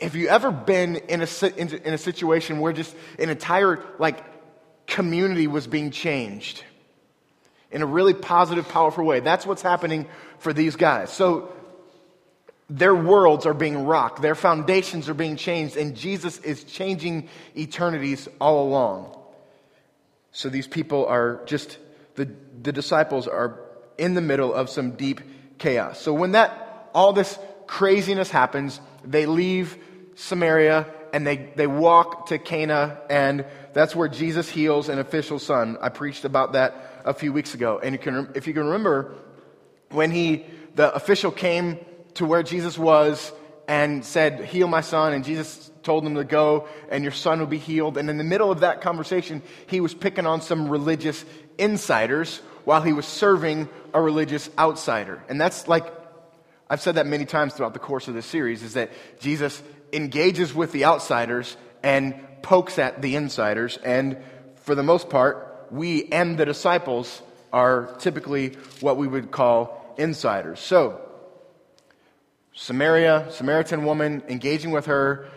have 0.00 0.16
you 0.16 0.28
ever 0.28 0.50
been 0.50 0.96
in 0.96 1.22
a, 1.22 1.46
in 1.56 1.94
a 1.94 1.98
situation 1.98 2.60
where 2.60 2.72
just 2.72 2.94
an 3.18 3.28
entire 3.28 3.84
like 3.98 4.24
community 4.86 5.46
was 5.46 5.66
being 5.66 5.90
changed 5.90 6.64
in 7.70 7.82
a 7.82 7.86
really 7.86 8.14
positive, 8.14 8.68
powerful 8.68 9.04
way? 9.04 9.20
That's 9.20 9.46
what's 9.46 9.62
happening 9.62 10.06
for 10.38 10.52
these 10.52 10.76
guys. 10.76 11.10
So 11.10 11.52
their 12.68 12.94
worlds 12.94 13.46
are 13.46 13.54
being 13.54 13.84
rocked, 13.84 14.22
their 14.22 14.34
foundations 14.34 15.08
are 15.08 15.14
being 15.14 15.36
changed, 15.36 15.76
and 15.76 15.96
Jesus 15.96 16.38
is 16.38 16.64
changing 16.64 17.28
eternities 17.56 18.28
all 18.40 18.68
along. 18.68 19.16
So 20.32 20.48
these 20.48 20.68
people 20.68 21.06
are 21.06 21.40
just, 21.46 21.78
the, 22.14 22.30
the 22.62 22.72
disciples 22.72 23.26
are 23.26 23.60
in 23.98 24.14
the 24.14 24.20
middle 24.20 24.54
of 24.54 24.70
some 24.70 24.92
deep 24.92 25.20
chaos. 25.58 26.00
So 26.00 26.14
when 26.14 26.32
that, 26.32 26.88
all 26.94 27.12
this 27.12 27.38
craziness 27.66 28.30
happens, 28.30 28.80
they 29.04 29.26
leave 29.26 29.76
Samaria 30.14 30.86
and 31.12 31.26
they, 31.26 31.50
they 31.56 31.66
walk 31.66 32.26
to 32.26 32.38
Cana, 32.38 33.00
and 33.10 33.44
that's 33.72 33.96
where 33.96 34.08
Jesus 34.08 34.48
heals 34.48 34.88
an 34.88 34.98
official 34.98 35.38
son. 35.38 35.76
I 35.80 35.88
preached 35.88 36.24
about 36.24 36.52
that 36.52 37.02
a 37.04 37.14
few 37.14 37.32
weeks 37.32 37.54
ago. 37.54 37.80
And 37.82 37.92
you 37.94 37.98
can, 37.98 38.30
if 38.34 38.46
you 38.46 38.54
can 38.54 38.64
remember, 38.64 39.14
when 39.90 40.10
he, 40.10 40.44
the 40.74 40.94
official 40.94 41.30
came 41.30 41.78
to 42.14 42.24
where 42.24 42.42
Jesus 42.42 42.78
was 42.78 43.32
and 43.66 44.04
said, 44.04 44.44
Heal 44.44 44.68
my 44.68 44.80
son, 44.80 45.12
and 45.12 45.24
Jesus 45.24 45.70
told 45.82 46.04
him 46.04 46.14
to 46.16 46.24
go, 46.24 46.68
and 46.90 47.02
your 47.02 47.12
son 47.12 47.40
will 47.40 47.46
be 47.46 47.58
healed. 47.58 47.96
And 47.96 48.10
in 48.10 48.18
the 48.18 48.24
middle 48.24 48.50
of 48.50 48.60
that 48.60 48.80
conversation, 48.80 49.42
he 49.66 49.80
was 49.80 49.94
picking 49.94 50.26
on 50.26 50.42
some 50.42 50.68
religious 50.68 51.24
insiders 51.58 52.38
while 52.64 52.82
he 52.82 52.92
was 52.92 53.06
serving 53.06 53.68
a 53.94 54.00
religious 54.00 54.50
outsider. 54.58 55.22
And 55.28 55.40
that's 55.40 55.66
like, 55.68 55.86
I've 56.68 56.80
said 56.80 56.96
that 56.96 57.06
many 57.06 57.24
times 57.24 57.54
throughout 57.54 57.72
the 57.72 57.80
course 57.80 58.08
of 58.08 58.14
this 58.14 58.26
series, 58.26 58.62
is 58.62 58.74
that 58.74 58.90
Jesus 59.18 59.62
engages 59.92 60.54
with 60.54 60.72
the 60.72 60.84
outsiders 60.84 61.56
and 61.82 62.14
pokes 62.42 62.78
at 62.78 63.02
the 63.02 63.16
insiders. 63.16 63.76
And 63.78 64.18
for 64.56 64.74
the 64.74 64.82
most 64.82 65.08
part, 65.08 65.68
we 65.70 66.04
and 66.06 66.36
the 66.38 66.44
disciples 66.44 67.22
are 67.52 67.94
typically 67.98 68.56
what 68.80 68.96
we 68.96 69.06
would 69.06 69.30
call 69.30 69.94
insiders. 69.98 70.60
So, 70.60 71.00
Samaria, 72.54 73.28
Samaritan 73.30 73.84
woman, 73.84 74.22
engaging 74.28 74.70
with 74.70 74.86
her, 74.86 75.28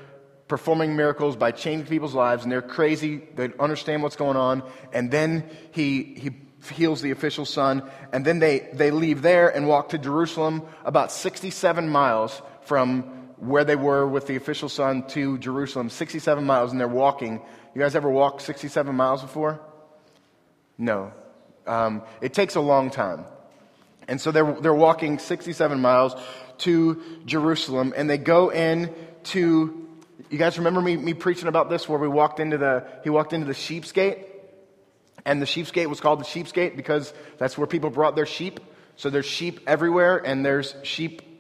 performing 0.48 0.96
miracles 0.96 1.36
by 1.36 1.52
changing 1.52 1.88
people's 1.88 2.14
lives, 2.14 2.44
and 2.44 2.52
they're 2.52 2.62
crazy. 2.62 3.22
They 3.36 3.52
understand 3.60 4.04
what's 4.04 4.16
going 4.16 4.38
on. 4.38 4.64
And 4.92 5.10
then 5.10 5.50
he, 5.72 6.04
he 6.04 6.32
heals 6.72 7.02
the 7.02 7.12
official 7.12 7.46
son. 7.46 7.90
And 8.12 8.26
then 8.26 8.40
they, 8.40 8.70
they 8.74 8.92
leave 8.92 9.22
there 9.22 9.50
and 9.50 9.68
walk 9.68 9.90
to 9.90 9.98
Jerusalem, 9.98 10.64
about 10.86 11.12
67 11.12 11.90
miles 11.90 12.42
from 12.62 13.23
where 13.44 13.64
they 13.64 13.76
were 13.76 14.08
with 14.08 14.28
the 14.28 14.36
official 14.36 14.70
son 14.70 15.08
to 15.10 15.38
Jerusalem, 15.38 15.90
67 15.90 16.44
miles, 16.44 16.72
and 16.72 16.80
they're 16.80 16.88
walking. 16.88 17.42
You 17.76 17.82
guys 17.82 17.96
ever 17.96 18.10
walked 18.10 18.42
67 18.42 18.96
miles 18.96 19.22
before? 19.22 19.60
No. 20.78 21.12
Um, 21.68 22.04
it 22.22 22.34
takes 22.34 22.56
a 22.56 22.62
long 22.62 22.90
time. 22.90 23.26
And 24.08 24.20
so 24.20 24.32
they're, 24.32 24.54
they're 24.54 24.74
walking 24.74 25.20
67 25.20 25.80
miles 25.80 26.16
to 26.60 27.02
Jerusalem, 27.26 27.94
and 27.96 28.10
they 28.10 28.18
go 28.18 28.50
in 28.50 28.94
to, 29.26 29.88
you 30.30 30.38
guys 30.38 30.58
remember 30.58 30.82
me, 30.82 30.98
me 30.98 31.14
preaching 31.14 31.48
about 31.48 31.70
this 31.70 31.88
where 31.88 32.00
we 32.00 32.08
walked 32.08 32.40
into 32.40 32.58
the, 32.58 32.86
he 33.04 33.10
walked 33.10 33.34
into 33.34 33.48
the 33.48 33.54
sheep's 33.54 33.92
gate? 33.92 34.28
And 35.26 35.42
the 35.42 35.46
sheep's 35.46 35.72
gate 35.72 35.88
was 35.88 36.02
called 36.02 36.20
the 36.20 36.26
sheep's 36.26 36.52
gate 36.52 36.76
because 36.76 37.14
that's 37.38 37.58
where 37.58 37.68
people 37.68 37.90
brought 37.90 38.16
their 38.16 38.26
sheep. 38.26 38.60
So 38.98 39.10
there's 39.10 39.26
sheep 39.26 39.62
everywhere, 39.68 40.18
and 40.18 40.46
there's 40.46 40.76
sheep 40.84 41.33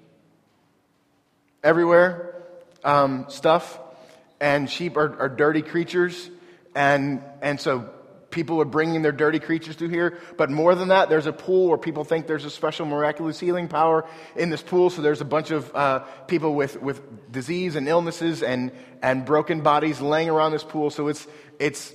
everywhere 1.64 2.44
um, 2.84 3.26
stuff, 3.30 3.80
and 4.40 4.70
sheep 4.70 4.98
are, 4.98 5.20
are 5.20 5.30
dirty 5.30 5.62
creatures, 5.62 6.30
and, 6.76 7.24
and 7.42 7.60
so 7.60 7.90
people 8.34 8.60
are 8.60 8.66
bringing 8.66 9.04
their 9.04 9.12
dirty 9.12 9.40
creatures 9.40 9.76
through 9.76 9.90
here. 9.90 10.20
But 10.38 10.50
more 10.50 10.76
than 10.76 10.90
that, 10.90 11.08
there's 11.08 11.28
a 11.28 11.32
pool 11.32 11.70
where 11.70 11.78
people 11.78 12.04
think 12.04 12.28
there's 12.28 12.46
a 12.46 12.50
special 12.50 12.86
miraculous 12.86 13.40
healing 13.40 13.68
power 13.68 14.06
in 14.36 14.50
this 14.50 14.62
pool. 14.62 14.90
So 14.90 15.02
there's 15.02 15.22
a 15.22 15.26
bunch 15.26 15.52
of 15.52 15.74
uh, 15.76 16.00
people 16.28 16.56
with, 16.56 16.82
with 16.82 17.32
disease 17.32 17.76
and 17.76 17.88
illnesses 17.88 18.44
and, 18.44 18.72
and 19.02 19.24
broken 19.24 19.62
bodies 19.62 20.02
laying 20.02 20.30
around 20.30 20.52
this 20.52 20.64
pool. 20.64 20.90
So 20.90 21.08
it's, 21.08 21.26
it's 21.60 21.94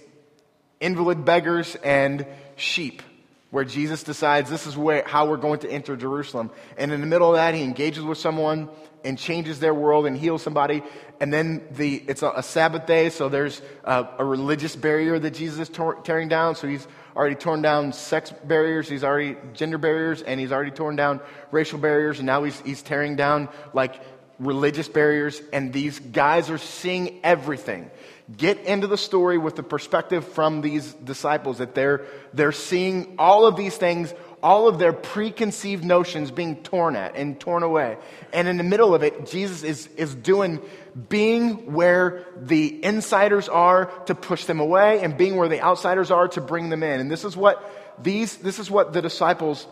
invalid 0.80 1.24
beggars 1.24 1.74
and 1.82 2.24
sheep. 2.56 3.02
Where 3.50 3.64
Jesus 3.64 4.02
decides 4.02 4.50
this 4.50 4.66
is 4.66 4.76
where, 4.76 5.02
how 5.06 5.26
we're 5.26 5.38
going 5.38 5.60
to 5.60 5.70
enter 5.70 5.96
Jerusalem. 5.96 6.50
And 6.76 6.92
in 6.92 7.00
the 7.00 7.06
middle 7.06 7.30
of 7.30 7.36
that, 7.36 7.54
he 7.54 7.62
engages 7.62 8.04
with 8.04 8.18
someone 8.18 8.68
and 9.04 9.18
changes 9.18 9.58
their 9.58 9.72
world 9.72 10.06
and 10.06 10.16
heals 10.16 10.42
somebody. 10.42 10.82
And 11.20 11.32
then 11.32 11.66
the, 11.70 12.02
it's 12.06 12.22
a, 12.22 12.30
a 12.36 12.42
Sabbath 12.42 12.84
day, 12.84 13.10
so 13.10 13.28
there's 13.28 13.62
a, 13.84 14.06
a, 14.18 14.24
religious 14.24 14.76
barrier 14.76 15.18
that 15.18 15.30
Jesus 15.30 15.60
is 15.60 15.68
tor- 15.68 16.00
tearing 16.02 16.28
down. 16.28 16.56
So 16.56 16.68
he's 16.68 16.86
already 17.16 17.36
torn 17.36 17.62
down 17.62 17.92
sex 17.92 18.32
barriers, 18.44 18.88
he's 18.88 19.04
already 19.04 19.36
gender 19.54 19.78
barriers, 19.78 20.22
and 20.22 20.38
he's 20.38 20.52
already 20.52 20.70
torn 20.70 20.96
down 20.96 21.20
racial 21.50 21.78
barriers. 21.78 22.18
And 22.18 22.26
now 22.26 22.44
he's, 22.44 22.60
he's 22.60 22.82
tearing 22.82 23.16
down 23.16 23.48
like 23.72 24.00
religious 24.38 24.88
barriers. 24.88 25.40
And 25.52 25.72
these 25.72 25.98
guys 25.98 26.50
are 26.50 26.58
seeing 26.58 27.20
everything 27.24 27.90
get 28.36 28.58
into 28.60 28.86
the 28.86 28.98
story 28.98 29.38
with 29.38 29.56
the 29.56 29.62
perspective 29.62 30.26
from 30.26 30.60
these 30.60 30.92
disciples 30.94 31.58
that 31.58 31.74
they're, 31.74 32.04
they're 32.34 32.52
seeing 32.52 33.14
all 33.18 33.46
of 33.46 33.56
these 33.56 33.76
things, 33.76 34.12
all 34.42 34.68
of 34.68 34.78
their 34.78 34.92
preconceived 34.92 35.82
notions 35.82 36.30
being 36.30 36.56
torn 36.56 36.94
at 36.94 37.16
and 37.16 37.40
torn 37.40 37.62
away. 37.62 37.96
And 38.32 38.46
in 38.46 38.58
the 38.58 38.64
middle 38.64 38.94
of 38.94 39.02
it, 39.02 39.26
Jesus 39.26 39.62
is, 39.62 39.86
is 39.96 40.14
doing 40.14 40.60
being 41.08 41.72
where 41.72 42.26
the 42.36 42.84
insiders 42.84 43.48
are 43.48 43.86
to 44.06 44.14
push 44.14 44.44
them 44.44 44.60
away 44.60 45.00
and 45.00 45.16
being 45.16 45.36
where 45.36 45.48
the 45.48 45.62
outsiders 45.62 46.10
are 46.10 46.28
to 46.28 46.40
bring 46.42 46.68
them 46.68 46.82
in. 46.82 47.00
And 47.00 47.10
this 47.10 47.24
is 47.24 47.36
what 47.36 47.64
these, 48.02 48.36
this 48.36 48.58
is 48.58 48.70
what 48.70 48.92
the 48.92 49.00
disciples 49.00 49.66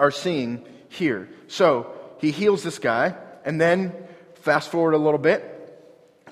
are 0.00 0.10
seeing 0.10 0.64
here. 0.88 1.28
So 1.46 1.92
he 2.18 2.32
heals 2.32 2.64
this 2.64 2.78
guy, 2.78 3.14
and 3.44 3.60
then 3.60 3.94
fast 4.34 4.70
forward 4.70 4.94
a 4.94 4.98
little 4.98 5.18
bit 5.18 5.57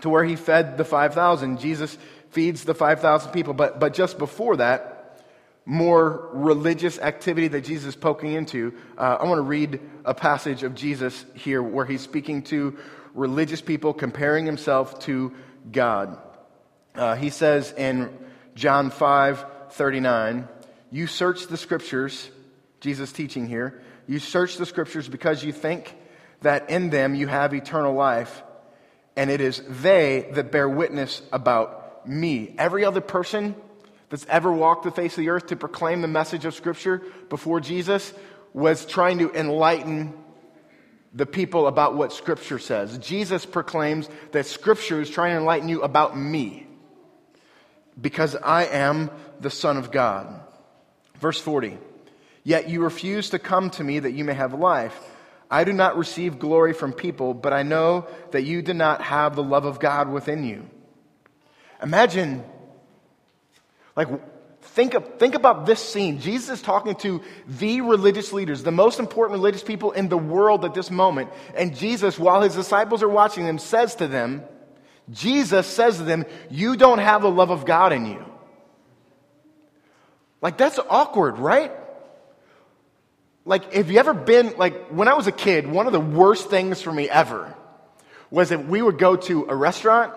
to 0.00 0.08
where 0.08 0.24
he 0.24 0.36
fed 0.36 0.78
the 0.78 0.84
5,000. 0.84 1.58
Jesus 1.58 1.96
feeds 2.30 2.64
the 2.64 2.74
5,000 2.74 3.32
people. 3.32 3.54
But, 3.54 3.80
but 3.80 3.94
just 3.94 4.18
before 4.18 4.56
that, 4.56 5.24
more 5.64 6.30
religious 6.32 6.98
activity 6.98 7.48
that 7.48 7.62
Jesus 7.62 7.88
is 7.88 7.96
poking 7.96 8.32
into, 8.32 8.74
uh, 8.96 9.18
I 9.20 9.24
want 9.24 9.38
to 9.38 9.42
read 9.42 9.80
a 10.04 10.14
passage 10.14 10.62
of 10.62 10.74
Jesus 10.74 11.24
here 11.34 11.62
where 11.62 11.84
he's 11.84 12.02
speaking 12.02 12.42
to 12.44 12.78
religious 13.14 13.60
people, 13.60 13.92
comparing 13.92 14.46
himself 14.46 15.00
to 15.00 15.32
God. 15.72 16.18
Uh, 16.94 17.16
he 17.16 17.30
says 17.30 17.72
in 17.72 18.16
John 18.54 18.90
5 18.90 19.44
39, 19.70 20.48
You 20.90 21.06
search 21.06 21.48
the 21.48 21.56
scriptures, 21.56 22.30
Jesus 22.80 23.12
teaching 23.12 23.48
here, 23.48 23.82
you 24.06 24.20
search 24.20 24.56
the 24.56 24.66
scriptures 24.66 25.08
because 25.08 25.42
you 25.42 25.52
think 25.52 25.94
that 26.42 26.70
in 26.70 26.90
them 26.90 27.14
you 27.14 27.26
have 27.26 27.52
eternal 27.52 27.94
life 27.94 28.42
and 29.16 29.30
it 29.30 29.40
is 29.40 29.62
they 29.68 30.28
that 30.32 30.52
bear 30.52 30.68
witness 30.68 31.22
about 31.32 32.06
me. 32.06 32.54
Every 32.58 32.84
other 32.84 33.00
person 33.00 33.54
that's 34.10 34.26
ever 34.26 34.52
walked 34.52 34.84
the 34.84 34.90
face 34.90 35.12
of 35.12 35.18
the 35.18 35.30
earth 35.30 35.46
to 35.48 35.56
proclaim 35.56 36.02
the 36.02 36.08
message 36.08 36.44
of 36.44 36.54
Scripture 36.54 37.02
before 37.28 37.60
Jesus 37.60 38.12
was 38.52 38.86
trying 38.86 39.18
to 39.18 39.32
enlighten 39.32 40.14
the 41.12 41.26
people 41.26 41.66
about 41.66 41.96
what 41.96 42.12
Scripture 42.12 42.58
says. 42.58 42.98
Jesus 42.98 43.46
proclaims 43.46 44.08
that 44.32 44.46
Scripture 44.46 45.00
is 45.00 45.10
trying 45.10 45.32
to 45.32 45.38
enlighten 45.38 45.68
you 45.68 45.82
about 45.82 46.16
me 46.16 46.66
because 48.00 48.36
I 48.36 48.64
am 48.66 49.10
the 49.40 49.50
Son 49.50 49.76
of 49.76 49.90
God. 49.90 50.40
Verse 51.18 51.40
40 51.40 51.78
Yet 52.44 52.68
you 52.68 52.82
refuse 52.82 53.30
to 53.30 53.40
come 53.40 53.70
to 53.70 53.82
me 53.82 53.98
that 53.98 54.12
you 54.12 54.24
may 54.24 54.34
have 54.34 54.54
life. 54.54 55.15
I 55.50 55.64
do 55.64 55.72
not 55.72 55.96
receive 55.96 56.38
glory 56.38 56.72
from 56.72 56.92
people, 56.92 57.34
but 57.34 57.52
I 57.52 57.62
know 57.62 58.06
that 58.32 58.42
you 58.42 58.62
do 58.62 58.74
not 58.74 59.02
have 59.02 59.36
the 59.36 59.42
love 59.42 59.64
of 59.64 59.78
God 59.78 60.10
within 60.10 60.44
you. 60.44 60.68
Imagine, 61.82 62.44
like, 63.94 64.08
think, 64.60 64.94
of, 64.94 65.18
think 65.18 65.34
about 65.34 65.66
this 65.66 65.80
scene. 65.80 66.18
Jesus 66.18 66.58
is 66.58 66.62
talking 66.62 66.96
to 66.96 67.22
the 67.46 67.80
religious 67.80 68.32
leaders, 68.32 68.62
the 68.62 68.72
most 68.72 68.98
important 68.98 69.38
religious 69.38 69.62
people 69.62 69.92
in 69.92 70.08
the 70.08 70.18
world 70.18 70.64
at 70.64 70.74
this 70.74 70.90
moment. 70.90 71.30
And 71.54 71.76
Jesus, 71.76 72.18
while 72.18 72.42
his 72.42 72.54
disciples 72.54 73.02
are 73.02 73.08
watching 73.08 73.44
them, 73.44 73.58
says 73.58 73.94
to 73.96 74.08
them, 74.08 74.42
Jesus 75.10 75.66
says 75.66 75.98
to 75.98 76.02
them, 76.02 76.24
You 76.50 76.76
don't 76.76 76.98
have 76.98 77.22
the 77.22 77.30
love 77.30 77.50
of 77.50 77.64
God 77.64 77.92
in 77.92 78.06
you. 78.06 78.24
Like, 80.42 80.58
that's 80.58 80.78
awkward, 80.90 81.38
right? 81.38 81.72
Like, 83.46 83.72
have 83.74 83.92
you 83.92 83.98
ever 84.00 84.12
been, 84.12 84.54
like, 84.58 84.88
when 84.88 85.06
I 85.06 85.14
was 85.14 85.28
a 85.28 85.32
kid, 85.32 85.68
one 85.68 85.86
of 85.86 85.92
the 85.92 86.00
worst 86.00 86.50
things 86.50 86.82
for 86.82 86.92
me 86.92 87.08
ever 87.08 87.54
was 88.28 88.48
that 88.48 88.66
we 88.66 88.82
would 88.82 88.98
go 88.98 89.14
to 89.14 89.46
a 89.48 89.54
restaurant 89.54 90.12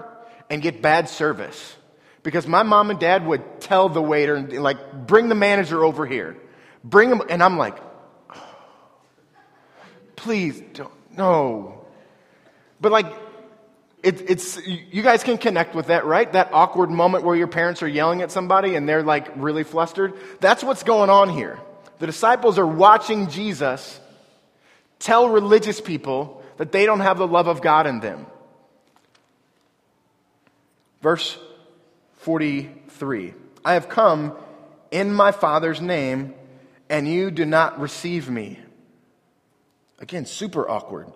and 0.49 0.63
get 0.63 0.81
bad 0.81 1.07
service. 1.07 1.75
Because 2.23 2.47
my 2.47 2.63
mom 2.63 2.89
and 2.89 2.99
dad 2.99 3.25
would 3.27 3.61
tell 3.61 3.87
the 3.87 4.01
waiter, 4.01 4.41
like, 4.41 5.05
bring 5.05 5.29
the 5.29 5.35
manager 5.35 5.85
over 5.85 6.07
here. 6.07 6.37
Bring 6.83 7.11
him, 7.11 7.21
and 7.29 7.43
I'm 7.43 7.57
like, 7.57 7.77
please, 10.15 10.59
don't, 10.73 10.91
no. 11.15 11.85
But, 12.81 12.91
like, 12.91 13.13
it, 14.01 14.27
it's, 14.27 14.65
you 14.65 15.03
guys 15.03 15.23
can 15.23 15.37
connect 15.37 15.75
with 15.75 15.87
that, 15.87 16.05
right? 16.05 16.31
That 16.33 16.49
awkward 16.51 16.89
moment 16.89 17.25
where 17.25 17.35
your 17.35 17.47
parents 17.47 17.83
are 17.83 17.87
yelling 17.87 18.23
at 18.23 18.31
somebody 18.31 18.73
and 18.73 18.89
they're, 18.89 19.03
like, 19.03 19.29
really 19.35 19.63
flustered. 19.63 20.15
That's 20.39 20.63
what's 20.63 20.81
going 20.81 21.11
on 21.11 21.29
here. 21.29 21.59
The 21.99 22.05
disciples 22.05 22.57
are 22.57 22.65
watching 22.65 23.29
Jesus 23.29 23.99
tell 24.99 25.29
religious 25.29 25.79
people 25.79 26.43
that 26.57 26.71
they 26.71 26.85
don't 26.85 27.01
have 27.01 27.17
the 27.17 27.27
love 27.27 27.47
of 27.47 27.61
God 27.61 27.87
in 27.87 27.99
them. 27.99 28.25
Verse 31.01 31.37
43 32.19 33.33
I 33.63 33.73
have 33.73 33.89
come 33.89 34.35
in 34.91 35.13
my 35.13 35.31
Father's 35.31 35.81
name, 35.81 36.33
and 36.89 37.07
you 37.07 37.31
do 37.31 37.45
not 37.45 37.79
receive 37.79 38.29
me. 38.29 38.59
Again, 39.99 40.25
super 40.25 40.69
awkward. 40.69 41.07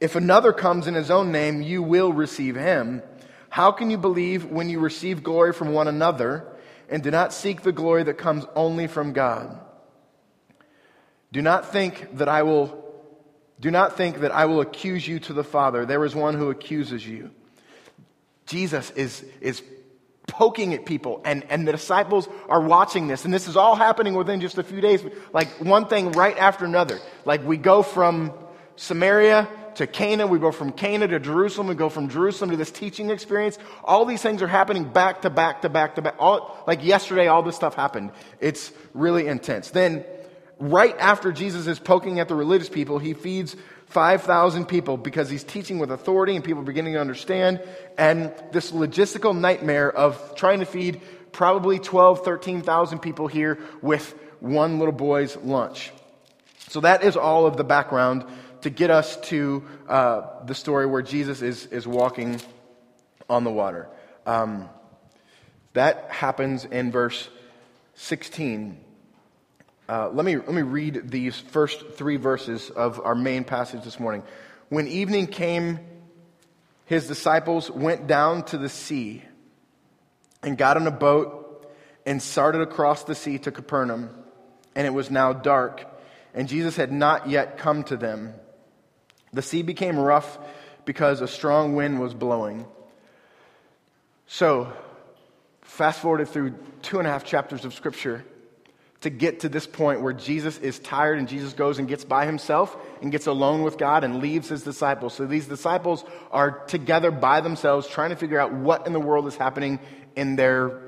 If 0.00 0.14
another 0.14 0.52
comes 0.52 0.86
in 0.86 0.94
his 0.94 1.10
own 1.10 1.32
name, 1.32 1.62
you 1.62 1.82
will 1.82 2.12
receive 2.12 2.54
him. 2.54 3.02
How 3.48 3.72
can 3.72 3.90
you 3.90 3.98
believe 3.98 4.44
when 4.44 4.68
you 4.68 4.78
receive 4.78 5.22
glory 5.22 5.52
from 5.52 5.72
one 5.72 5.88
another 5.88 6.46
and 6.88 7.02
do 7.02 7.10
not 7.10 7.32
seek 7.32 7.62
the 7.62 7.72
glory 7.72 8.04
that 8.04 8.18
comes 8.18 8.44
only 8.54 8.86
from 8.86 9.12
God? 9.12 9.58
Do 11.32 11.42
not 11.42 11.70
think 11.72 12.16
that 12.18 12.28
I 12.28 12.42
will 12.42 12.84
do 13.60 13.70
not 13.70 13.96
think 13.96 14.20
that 14.20 14.30
I 14.30 14.44
will 14.46 14.60
accuse 14.60 15.06
you 15.06 15.18
to 15.20 15.32
the 15.32 15.42
Father. 15.42 15.84
There 15.84 16.04
is 16.04 16.14
one 16.14 16.34
who 16.34 16.50
accuses 16.50 17.06
you. 17.06 17.30
Jesus 18.46 18.90
is, 18.92 19.24
is 19.40 19.62
poking 20.28 20.74
at 20.74 20.86
people, 20.86 21.20
and, 21.24 21.44
and 21.50 21.66
the 21.66 21.72
disciples 21.72 22.28
are 22.48 22.60
watching 22.60 23.08
this. 23.08 23.24
And 23.24 23.34
this 23.34 23.48
is 23.48 23.56
all 23.56 23.74
happening 23.74 24.14
within 24.14 24.40
just 24.40 24.58
a 24.58 24.62
few 24.62 24.80
days, 24.80 25.04
like 25.32 25.48
one 25.60 25.86
thing 25.86 26.12
right 26.12 26.38
after 26.38 26.64
another. 26.64 27.00
Like 27.24 27.44
we 27.44 27.56
go 27.56 27.82
from 27.82 28.32
Samaria 28.76 29.48
to 29.74 29.86
Cana, 29.86 30.26
we 30.26 30.38
go 30.38 30.52
from 30.52 30.72
Cana 30.72 31.08
to 31.08 31.18
Jerusalem, 31.18 31.66
we 31.66 31.74
go 31.74 31.88
from 31.88 32.08
Jerusalem 32.08 32.50
to 32.50 32.56
this 32.56 32.70
teaching 32.70 33.10
experience. 33.10 33.58
All 33.82 34.04
these 34.04 34.22
things 34.22 34.40
are 34.40 34.48
happening 34.48 34.84
back 34.84 35.22
to 35.22 35.30
back 35.30 35.62
to 35.62 35.68
back 35.68 35.96
to 35.96 36.02
back. 36.02 36.14
All, 36.18 36.62
like 36.66 36.84
yesterday, 36.84 37.26
all 37.26 37.42
this 37.42 37.56
stuff 37.56 37.74
happened. 37.74 38.12
It's 38.40 38.72
really 38.94 39.26
intense. 39.26 39.70
Then 39.70 40.04
right 40.58 40.96
after 40.98 41.32
Jesus 41.32 41.66
is 41.66 41.78
poking 41.78 42.20
at 42.20 42.28
the 42.28 42.34
religious 42.34 42.68
people, 42.68 42.98
he 42.98 43.14
feeds 43.14 43.56
5,000 43.86 44.66
people 44.66 44.96
because 44.96 45.30
he's 45.30 45.44
teaching 45.44 45.78
with 45.78 45.90
authority 45.90 46.36
and 46.36 46.44
people 46.44 46.62
are 46.62 46.66
beginning 46.66 46.94
to 46.94 47.00
understand. 47.00 47.62
And 47.96 48.32
this 48.52 48.72
logistical 48.72 49.38
nightmare 49.38 49.90
of 49.90 50.34
trying 50.36 50.60
to 50.60 50.66
feed 50.66 51.00
probably 51.32 51.78
12, 51.78 52.24
13,000 52.24 52.98
people 52.98 53.28
here 53.28 53.58
with 53.80 54.14
one 54.40 54.78
little 54.78 54.92
boy's 54.92 55.36
lunch. 55.36 55.90
So 56.68 56.80
that 56.80 57.02
is 57.02 57.16
all 57.16 57.46
of 57.46 57.56
the 57.56 57.64
background 57.64 58.24
to 58.62 58.70
get 58.70 58.90
us 58.90 59.16
to 59.28 59.64
uh, 59.88 60.44
the 60.44 60.54
story 60.54 60.86
where 60.86 61.02
Jesus 61.02 61.40
is, 61.40 61.66
is 61.66 61.86
walking 61.86 62.40
on 63.30 63.44
the 63.44 63.50
water. 63.50 63.88
Um, 64.26 64.68
that 65.72 66.10
happens 66.10 66.64
in 66.64 66.90
verse 66.90 67.28
16. 67.94 68.78
Uh, 69.88 70.10
let, 70.12 70.26
me, 70.26 70.36
let 70.36 70.52
me 70.52 70.60
read 70.60 71.10
these 71.10 71.38
first 71.38 71.92
three 71.92 72.16
verses 72.16 72.68
of 72.68 73.00
our 73.02 73.14
main 73.14 73.42
passage 73.42 73.82
this 73.84 73.98
morning. 73.98 74.22
When 74.68 74.86
evening 74.86 75.28
came, 75.28 75.80
his 76.84 77.08
disciples 77.08 77.70
went 77.70 78.06
down 78.06 78.42
to 78.46 78.58
the 78.58 78.68
sea 78.68 79.22
and 80.42 80.58
got 80.58 80.76
on 80.76 80.86
a 80.86 80.90
boat 80.90 81.72
and 82.04 82.22
started 82.22 82.60
across 82.60 83.04
the 83.04 83.14
sea 83.14 83.38
to 83.38 83.50
Capernaum. 83.50 84.10
And 84.74 84.86
it 84.86 84.90
was 84.90 85.10
now 85.10 85.32
dark, 85.32 85.86
and 86.34 86.48
Jesus 86.48 86.76
had 86.76 86.92
not 86.92 87.30
yet 87.30 87.56
come 87.56 87.82
to 87.84 87.96
them. 87.96 88.34
The 89.32 89.42
sea 89.42 89.62
became 89.62 89.98
rough 89.98 90.38
because 90.84 91.22
a 91.22 91.26
strong 91.26 91.74
wind 91.74 91.98
was 91.98 92.12
blowing. 92.12 92.66
So, 94.26 94.70
fast 95.62 96.00
forwarded 96.00 96.28
through 96.28 96.54
two 96.82 96.98
and 96.98 97.08
a 97.08 97.10
half 97.10 97.24
chapters 97.24 97.64
of 97.64 97.72
Scripture 97.72 98.24
to 99.00 99.10
get 99.10 99.40
to 99.40 99.48
this 99.48 99.66
point 99.66 100.00
where 100.00 100.12
Jesus 100.12 100.58
is 100.58 100.78
tired 100.80 101.18
and 101.18 101.28
Jesus 101.28 101.52
goes 101.52 101.78
and 101.78 101.86
gets 101.86 102.04
by 102.04 102.26
himself 102.26 102.76
and 103.00 103.12
gets 103.12 103.26
alone 103.26 103.62
with 103.62 103.78
God 103.78 104.02
and 104.02 104.20
leaves 104.20 104.48
his 104.48 104.62
disciples. 104.62 105.14
So 105.14 105.24
these 105.24 105.46
disciples 105.46 106.04
are 106.32 106.64
together 106.66 107.12
by 107.12 107.40
themselves 107.40 107.86
trying 107.86 108.10
to 108.10 108.16
figure 108.16 108.40
out 108.40 108.52
what 108.52 108.86
in 108.86 108.92
the 108.92 109.00
world 109.00 109.28
is 109.28 109.36
happening 109.36 109.78
in 110.16 110.34
their 110.34 110.82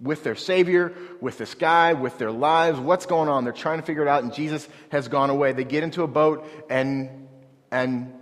with 0.00 0.22
their 0.22 0.34
Savior, 0.34 0.92
with 1.20 1.38
this 1.38 1.54
guy, 1.54 1.94
with 1.94 2.18
their 2.18 2.30
lives. 2.30 2.78
What's 2.78 3.06
going 3.06 3.28
on? 3.28 3.44
They're 3.44 3.52
trying 3.52 3.80
to 3.80 3.86
figure 3.86 4.02
it 4.02 4.08
out, 4.08 4.22
and 4.22 4.34
Jesus 4.34 4.68
has 4.90 5.08
gone 5.08 5.30
away. 5.30 5.52
They 5.52 5.64
get 5.64 5.82
into 5.82 6.02
a 6.02 6.08
boat 6.08 6.46
and, 6.68 7.28
and 7.70 8.12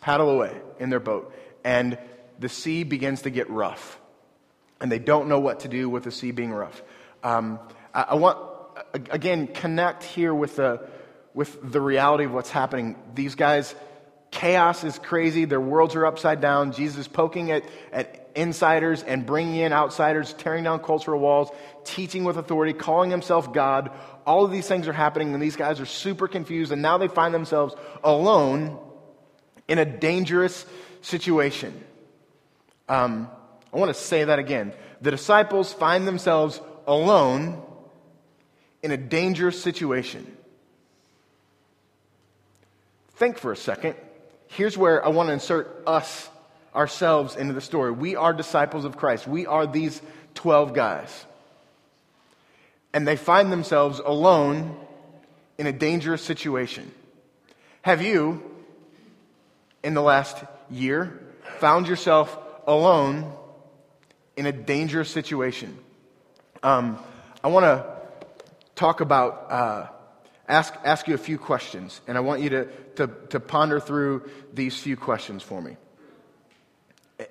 paddle 0.00 0.28
away 0.28 0.60
in 0.78 0.90
their 0.90 1.00
boat. 1.00 1.34
And 1.64 1.98
the 2.38 2.48
sea 2.48 2.82
begins 2.82 3.22
to 3.22 3.30
get 3.30 3.48
rough. 3.48 3.98
And 4.80 4.90
they 4.90 4.98
don't 4.98 5.28
know 5.28 5.40
what 5.40 5.60
to 5.60 5.68
do 5.68 5.88
with 5.88 6.04
the 6.04 6.10
sea 6.10 6.30
being 6.30 6.52
rough. 6.52 6.82
Um, 7.22 7.58
I, 7.94 8.02
I 8.10 8.14
want, 8.14 8.38
again, 9.10 9.46
connect 9.46 10.04
here 10.04 10.34
with 10.34 10.56
the, 10.56 10.88
with 11.34 11.72
the 11.72 11.80
reality 11.80 12.24
of 12.24 12.32
what's 12.32 12.50
happening. 12.50 12.96
These 13.14 13.34
guys, 13.34 13.74
chaos 14.30 14.84
is 14.84 14.98
crazy. 14.98 15.44
Their 15.44 15.60
worlds 15.60 15.94
are 15.94 16.06
upside 16.06 16.40
down. 16.40 16.72
Jesus 16.72 16.98
is 16.98 17.08
poking 17.08 17.50
at, 17.50 17.64
at 17.92 18.30
insiders 18.34 19.02
and 19.02 19.26
bringing 19.26 19.56
in 19.56 19.72
outsiders, 19.72 20.32
tearing 20.34 20.64
down 20.64 20.80
cultural 20.80 21.20
walls, 21.20 21.50
teaching 21.84 22.24
with 22.24 22.36
authority, 22.36 22.72
calling 22.72 23.10
himself 23.10 23.52
God. 23.52 23.90
All 24.26 24.44
of 24.44 24.50
these 24.50 24.68
things 24.68 24.86
are 24.88 24.92
happening, 24.92 25.34
and 25.34 25.42
these 25.42 25.56
guys 25.56 25.80
are 25.80 25.86
super 25.86 26.28
confused, 26.28 26.72
and 26.72 26.82
now 26.82 26.98
they 26.98 27.08
find 27.08 27.34
themselves 27.34 27.74
alone 28.04 28.78
in 29.66 29.78
a 29.78 29.84
dangerous 29.84 30.64
situation. 31.02 31.84
Um, 32.88 33.28
I 33.72 33.78
want 33.78 33.94
to 33.94 34.00
say 34.00 34.24
that 34.24 34.38
again. 34.38 34.72
The 35.00 35.10
disciples 35.10 35.72
find 35.72 36.06
themselves 36.06 36.60
alone 36.86 37.62
in 38.82 38.90
a 38.90 38.96
dangerous 38.96 39.60
situation. 39.60 40.36
Think 43.14 43.38
for 43.38 43.52
a 43.52 43.56
second. 43.56 43.96
Here's 44.48 44.76
where 44.76 45.04
I 45.04 45.08
want 45.08 45.28
to 45.28 45.32
insert 45.32 45.82
us, 45.86 46.28
ourselves, 46.74 47.36
into 47.36 47.52
the 47.52 47.60
story. 47.60 47.92
We 47.92 48.16
are 48.16 48.32
disciples 48.32 48.84
of 48.84 48.96
Christ. 48.96 49.28
We 49.28 49.46
are 49.46 49.66
these 49.66 50.00
12 50.34 50.72
guys. 50.74 51.26
And 52.92 53.06
they 53.06 53.16
find 53.16 53.52
themselves 53.52 54.00
alone 54.04 54.74
in 55.58 55.66
a 55.66 55.72
dangerous 55.72 56.22
situation. 56.22 56.90
Have 57.82 58.02
you, 58.02 58.42
in 59.84 59.94
the 59.94 60.02
last 60.02 60.42
year, 60.70 61.20
found 61.58 61.86
yourself 61.88 62.36
alone 62.66 63.32
in 64.36 64.46
a 64.46 64.52
dangerous 64.52 65.10
situation? 65.10 65.78
Um, 66.62 66.98
I 67.42 67.48
want 67.48 67.64
to 67.64 67.86
talk 68.74 69.00
about, 69.00 69.50
uh, 69.50 69.86
ask, 70.46 70.74
ask 70.84 71.08
you 71.08 71.14
a 71.14 71.18
few 71.18 71.38
questions, 71.38 72.02
and 72.06 72.18
I 72.18 72.20
want 72.20 72.42
you 72.42 72.50
to, 72.50 72.64
to, 72.96 73.10
to 73.30 73.40
ponder 73.40 73.80
through 73.80 74.28
these 74.52 74.78
few 74.78 74.96
questions 74.96 75.42
for 75.42 75.62
me. 75.62 75.78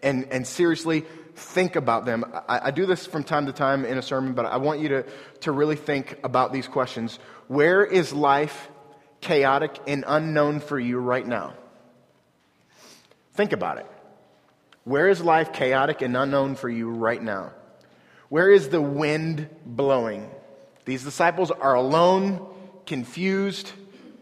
And, 0.01 0.25
and 0.31 0.47
seriously, 0.47 1.05
think 1.35 1.75
about 1.75 2.05
them. 2.05 2.25
I, 2.47 2.59
I 2.65 2.71
do 2.71 2.87
this 2.87 3.05
from 3.05 3.23
time 3.23 3.45
to 3.45 3.53
time 3.53 3.85
in 3.85 3.99
a 3.99 4.01
sermon, 4.01 4.33
but 4.33 4.47
I 4.47 4.57
want 4.57 4.79
you 4.79 4.89
to, 4.89 5.05
to 5.41 5.51
really 5.51 5.75
think 5.75 6.17
about 6.23 6.51
these 6.51 6.67
questions. 6.67 7.19
Where 7.47 7.83
is 7.85 8.11
life 8.11 8.69
chaotic 9.21 9.77
and 9.85 10.03
unknown 10.07 10.59
for 10.59 10.79
you 10.79 10.97
right 10.97 11.25
now? 11.25 11.53
Think 13.33 13.53
about 13.53 13.77
it. 13.77 13.85
Where 14.85 15.07
is 15.07 15.21
life 15.21 15.53
chaotic 15.53 16.01
and 16.01 16.17
unknown 16.17 16.55
for 16.55 16.67
you 16.67 16.89
right 16.89 17.21
now? 17.21 17.53
Where 18.29 18.51
is 18.51 18.69
the 18.69 18.81
wind 18.81 19.49
blowing? 19.65 20.29
These 20.85 21.03
disciples 21.03 21.51
are 21.51 21.73
alone, 21.73 22.45
confused. 22.85 23.71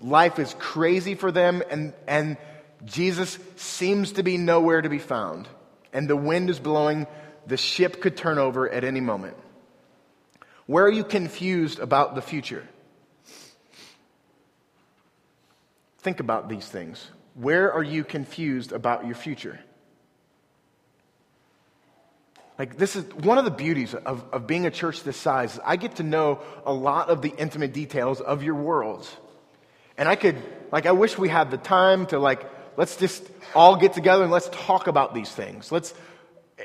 Life 0.01 0.39
is 0.39 0.55
crazy 0.59 1.15
for 1.15 1.31
them, 1.31 1.61
and, 1.69 1.93
and 2.07 2.37
Jesus 2.85 3.37
seems 3.55 4.13
to 4.13 4.23
be 4.23 4.37
nowhere 4.37 4.81
to 4.81 4.89
be 4.89 4.99
found. 4.99 5.47
And 5.93 6.09
the 6.09 6.15
wind 6.15 6.49
is 6.49 6.59
blowing. 6.59 7.07
The 7.45 7.57
ship 7.57 8.01
could 8.01 8.17
turn 8.17 8.37
over 8.37 8.69
at 8.69 8.83
any 8.83 9.01
moment. 9.01 9.37
Where 10.65 10.85
are 10.85 10.91
you 10.91 11.03
confused 11.03 11.79
about 11.79 12.15
the 12.15 12.21
future? 12.21 12.67
Think 15.99 16.19
about 16.19 16.49
these 16.49 16.67
things. 16.67 17.09
Where 17.33 17.71
are 17.71 17.83
you 17.83 18.03
confused 18.03 18.71
about 18.71 19.05
your 19.05 19.15
future? 19.15 19.59
Like, 22.57 22.77
this 22.77 22.95
is 22.95 23.03
one 23.13 23.37
of 23.37 23.45
the 23.45 23.51
beauties 23.51 23.93
of, 23.93 24.25
of 24.31 24.47
being 24.47 24.65
a 24.65 24.71
church 24.71 25.03
this 25.03 25.17
size. 25.17 25.59
I 25.63 25.75
get 25.75 25.97
to 25.97 26.03
know 26.03 26.39
a 26.65 26.73
lot 26.73 27.09
of 27.09 27.21
the 27.21 27.29
intimate 27.37 27.71
details 27.71 28.19
of 28.19 28.41
your 28.41 28.55
worlds. 28.55 29.15
And 29.95 30.09
I 30.09 30.15
could, 30.15 30.37
like, 30.71 30.87
I 30.87 30.91
wish 30.91 31.17
we 31.17 31.29
had 31.29 31.51
the 31.51 31.57
time 31.57 32.07
to, 32.07 32.19
like, 32.19 32.49
let's 32.75 32.95
just 32.95 33.23
all 33.53 33.75
get 33.75 33.93
together 33.93 34.23
and 34.23 34.31
let's 34.31 34.49
talk 34.51 34.87
about 34.87 35.13
these 35.13 35.29
things. 35.29 35.71
Let's, 35.71 35.93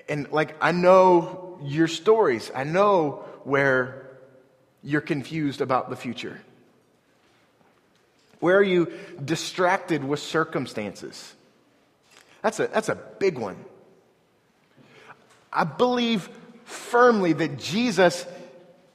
and, 0.09 0.31
like, 0.33 0.57
I 0.63 0.73
know 0.73 1.59
your 1.63 1.89
stories. 1.89 2.51
I 2.55 2.65
know 2.65 3.25
where 3.45 4.19
you're 4.83 5.03
confused 5.03 5.61
about 5.61 5.91
the 5.91 5.97
future. 5.97 6.41
Where 8.41 8.57
are 8.57 8.63
you 8.63 8.93
distracted 9.23 10.03
with 10.03 10.21
circumstances? 10.21 11.35
That's 12.43 12.59
a, 12.61 12.67
that's 12.67 12.89
a 12.89 12.97
big 12.97 13.39
one. 13.39 13.65
I 15.53 15.65
believe 15.65 16.29
firmly 16.65 17.33
that 17.35 17.59
Jesus 17.59 18.25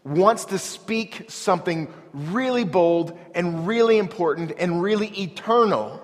wants 0.03 0.45
to 0.45 0.57
speak 0.57 1.25
something 1.29 1.93
really 2.13 2.63
bold 2.63 3.17
and 3.35 3.67
really 3.67 3.97
important 3.97 4.53
and 4.57 4.81
really 4.81 5.07
eternal 5.07 6.01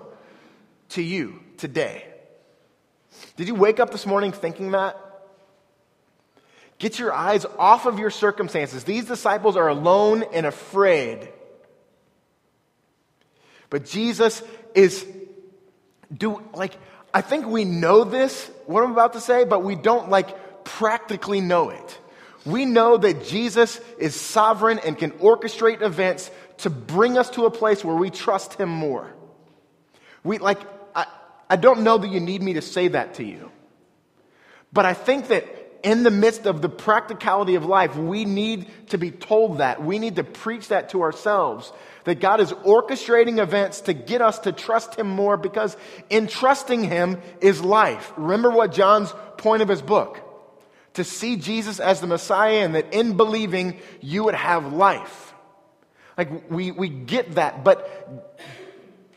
to 0.90 1.02
you 1.02 1.40
today. 1.56 2.04
Did 3.36 3.48
you 3.48 3.54
wake 3.54 3.80
up 3.80 3.90
this 3.90 4.06
morning 4.06 4.32
thinking 4.32 4.72
that? 4.72 5.00
Get 6.78 6.98
your 6.98 7.12
eyes 7.12 7.46
off 7.58 7.86
of 7.86 7.98
your 7.98 8.10
circumstances. 8.10 8.84
These 8.84 9.06
disciples 9.06 9.56
are 9.56 9.68
alone 9.68 10.24
and 10.32 10.44
afraid. 10.44 11.28
But 13.70 13.86
Jesus 13.86 14.42
is 14.74 15.06
do 16.16 16.42
like 16.52 16.74
I 17.12 17.20
think 17.20 17.46
we 17.46 17.64
know 17.64 18.02
this, 18.02 18.50
what 18.66 18.82
I'm 18.82 18.90
about 18.90 19.12
to 19.12 19.20
say, 19.20 19.44
but 19.44 19.62
we 19.62 19.76
don't 19.76 20.10
like 20.10 20.36
practically 20.64 21.40
know 21.40 21.70
it. 21.70 21.98
We 22.44 22.66
know 22.66 22.96
that 22.96 23.24
Jesus 23.24 23.80
is 23.98 24.18
sovereign 24.18 24.78
and 24.78 24.98
can 24.98 25.12
orchestrate 25.12 25.80
events 25.82 26.30
to 26.58 26.70
bring 26.70 27.16
us 27.16 27.30
to 27.30 27.46
a 27.46 27.50
place 27.50 27.84
where 27.84 27.96
we 27.96 28.10
trust 28.10 28.54
him 28.54 28.68
more. 28.68 29.14
We 30.22 30.38
like 30.38 30.60
I, 30.94 31.06
I 31.48 31.56
don't 31.56 31.82
know 31.82 31.98
that 31.98 32.08
you 32.08 32.20
need 32.20 32.42
me 32.42 32.54
to 32.54 32.62
say 32.62 32.88
that 32.88 33.14
to 33.14 33.24
you. 33.24 33.50
But 34.72 34.84
I 34.84 34.94
think 34.94 35.28
that 35.28 35.46
in 35.82 36.02
the 36.02 36.10
midst 36.10 36.46
of 36.46 36.62
the 36.62 36.68
practicality 36.68 37.54
of 37.54 37.64
life, 37.66 37.94
we 37.94 38.24
need 38.24 38.88
to 38.88 38.98
be 38.98 39.10
told 39.10 39.58
that. 39.58 39.84
We 39.84 39.98
need 39.98 40.16
to 40.16 40.24
preach 40.24 40.68
that 40.68 40.90
to 40.90 41.02
ourselves. 41.02 41.72
That 42.04 42.20
God 42.20 42.40
is 42.40 42.52
orchestrating 42.52 43.38
events 43.38 43.82
to 43.82 43.92
get 43.92 44.20
us 44.20 44.40
to 44.40 44.52
trust 44.52 44.96
Him 44.96 45.08
more 45.08 45.36
because 45.36 45.76
in 46.10 46.26
trusting 46.26 46.84
Him 46.84 47.20
is 47.40 47.62
life. 47.62 48.12
Remember 48.16 48.50
what 48.50 48.72
John's 48.72 49.12
point 49.36 49.62
of 49.62 49.68
his 49.68 49.82
book 49.82 50.33
to 50.94 51.04
see 51.04 51.36
Jesus 51.36 51.80
as 51.80 52.00
the 52.00 52.06
Messiah 52.06 52.64
and 52.64 52.74
that 52.74 52.92
in 52.92 53.16
believing 53.16 53.78
you 54.00 54.24
would 54.24 54.34
have 54.34 54.72
life. 54.72 55.34
Like 56.16 56.50
we, 56.50 56.70
we 56.70 56.88
get 56.88 57.34
that, 57.34 57.64
but 57.64 58.40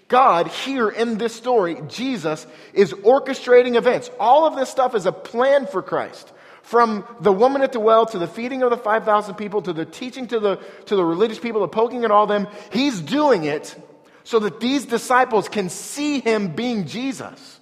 God 0.07 0.47
here 0.47 0.89
in 0.89 1.17
this 1.17 1.35
story, 1.35 1.77
Jesus, 1.87 2.47
is 2.73 2.93
orchestrating 2.93 3.75
events. 3.75 4.09
All 4.19 4.45
of 4.45 4.55
this 4.55 4.69
stuff 4.69 4.95
is 4.95 5.05
a 5.05 5.11
plan 5.11 5.67
for 5.67 5.81
Christ. 5.81 6.31
From 6.63 7.05
the 7.21 7.31
woman 7.31 7.61
at 7.61 7.71
the 7.71 7.79
well 7.79 8.05
to 8.07 8.19
the 8.19 8.27
feeding 8.27 8.61
of 8.61 8.71
the 8.71 8.77
5,000 8.77 9.35
people 9.35 9.61
to 9.61 9.73
the 9.73 9.85
teaching 9.85 10.27
to 10.27 10.39
the, 10.39 10.55
to 10.87 10.95
the 10.95 11.03
religious 11.03 11.39
people, 11.39 11.61
the 11.61 11.67
poking 11.67 12.03
at 12.03 12.11
all 12.11 12.27
them, 12.27 12.47
he's 12.71 12.99
doing 12.99 13.45
it 13.45 13.75
so 14.23 14.39
that 14.39 14.59
these 14.59 14.85
disciples 14.85 15.47
can 15.47 15.69
see 15.69 16.19
him 16.19 16.49
being 16.49 16.85
Jesus. 16.85 17.59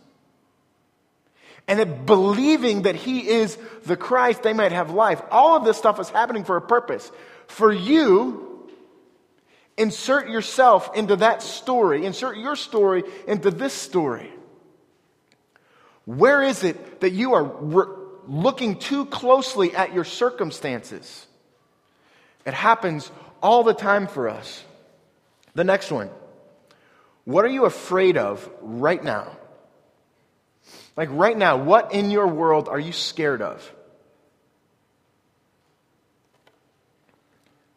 And 1.67 1.79
that 1.79 2.05
believing 2.05 2.83
that 2.83 2.95
he 2.95 3.27
is 3.27 3.57
the 3.85 3.97
Christ, 3.97 4.43
they 4.43 4.53
might 4.53 4.71
have 4.71 4.91
life. 4.91 5.21
All 5.31 5.57
of 5.57 5.65
this 5.65 5.77
stuff 5.77 5.99
is 5.99 6.09
happening 6.09 6.43
for 6.43 6.57
a 6.57 6.61
purpose. 6.61 7.11
For 7.47 7.71
you, 7.71 8.69
insert 9.77 10.29
yourself 10.29 10.95
into 10.95 11.15
that 11.17 11.41
story, 11.41 12.05
insert 12.05 12.37
your 12.37 12.55
story 12.55 13.03
into 13.27 13.51
this 13.51 13.73
story. 13.73 14.31
Where 16.05 16.43
is 16.43 16.63
it 16.63 17.01
that 17.01 17.11
you 17.11 17.33
are 17.33 17.43
re- 17.43 17.95
looking 18.27 18.77
too 18.77 19.05
closely 19.07 19.75
at 19.75 19.93
your 19.93 20.03
circumstances? 20.03 21.25
It 22.45 22.53
happens 22.53 23.11
all 23.41 23.63
the 23.63 23.73
time 23.73 24.05
for 24.07 24.29
us. 24.29 24.63
The 25.55 25.63
next 25.63 25.91
one. 25.91 26.09
What 27.23 27.43
are 27.43 27.49
you 27.49 27.65
afraid 27.65 28.17
of 28.17 28.47
right 28.61 29.03
now? 29.03 29.35
Like 30.97 31.09
right 31.11 31.37
now, 31.37 31.57
what 31.57 31.93
in 31.93 32.09
your 32.09 32.27
world 32.27 32.69
are 32.69 32.79
you 32.79 32.93
scared 32.93 33.41
of? 33.41 33.71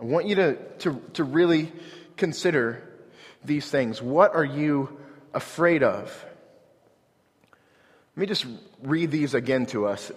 I 0.00 0.04
want 0.04 0.26
you 0.26 0.37
to, 0.37 0.57
to, 0.81 1.02
to 1.14 1.24
really 1.24 1.72
consider 2.16 2.83
these 3.44 3.68
things. 3.68 4.00
What 4.00 4.35
are 4.35 4.44
you 4.44 4.96
afraid 5.35 5.83
of? 5.83 6.24
Let 8.16 8.20
me 8.20 8.26
just 8.26 8.46
read 8.83 9.11
these 9.11 9.35
again 9.35 9.66
to 9.66 9.87
us 9.87 10.12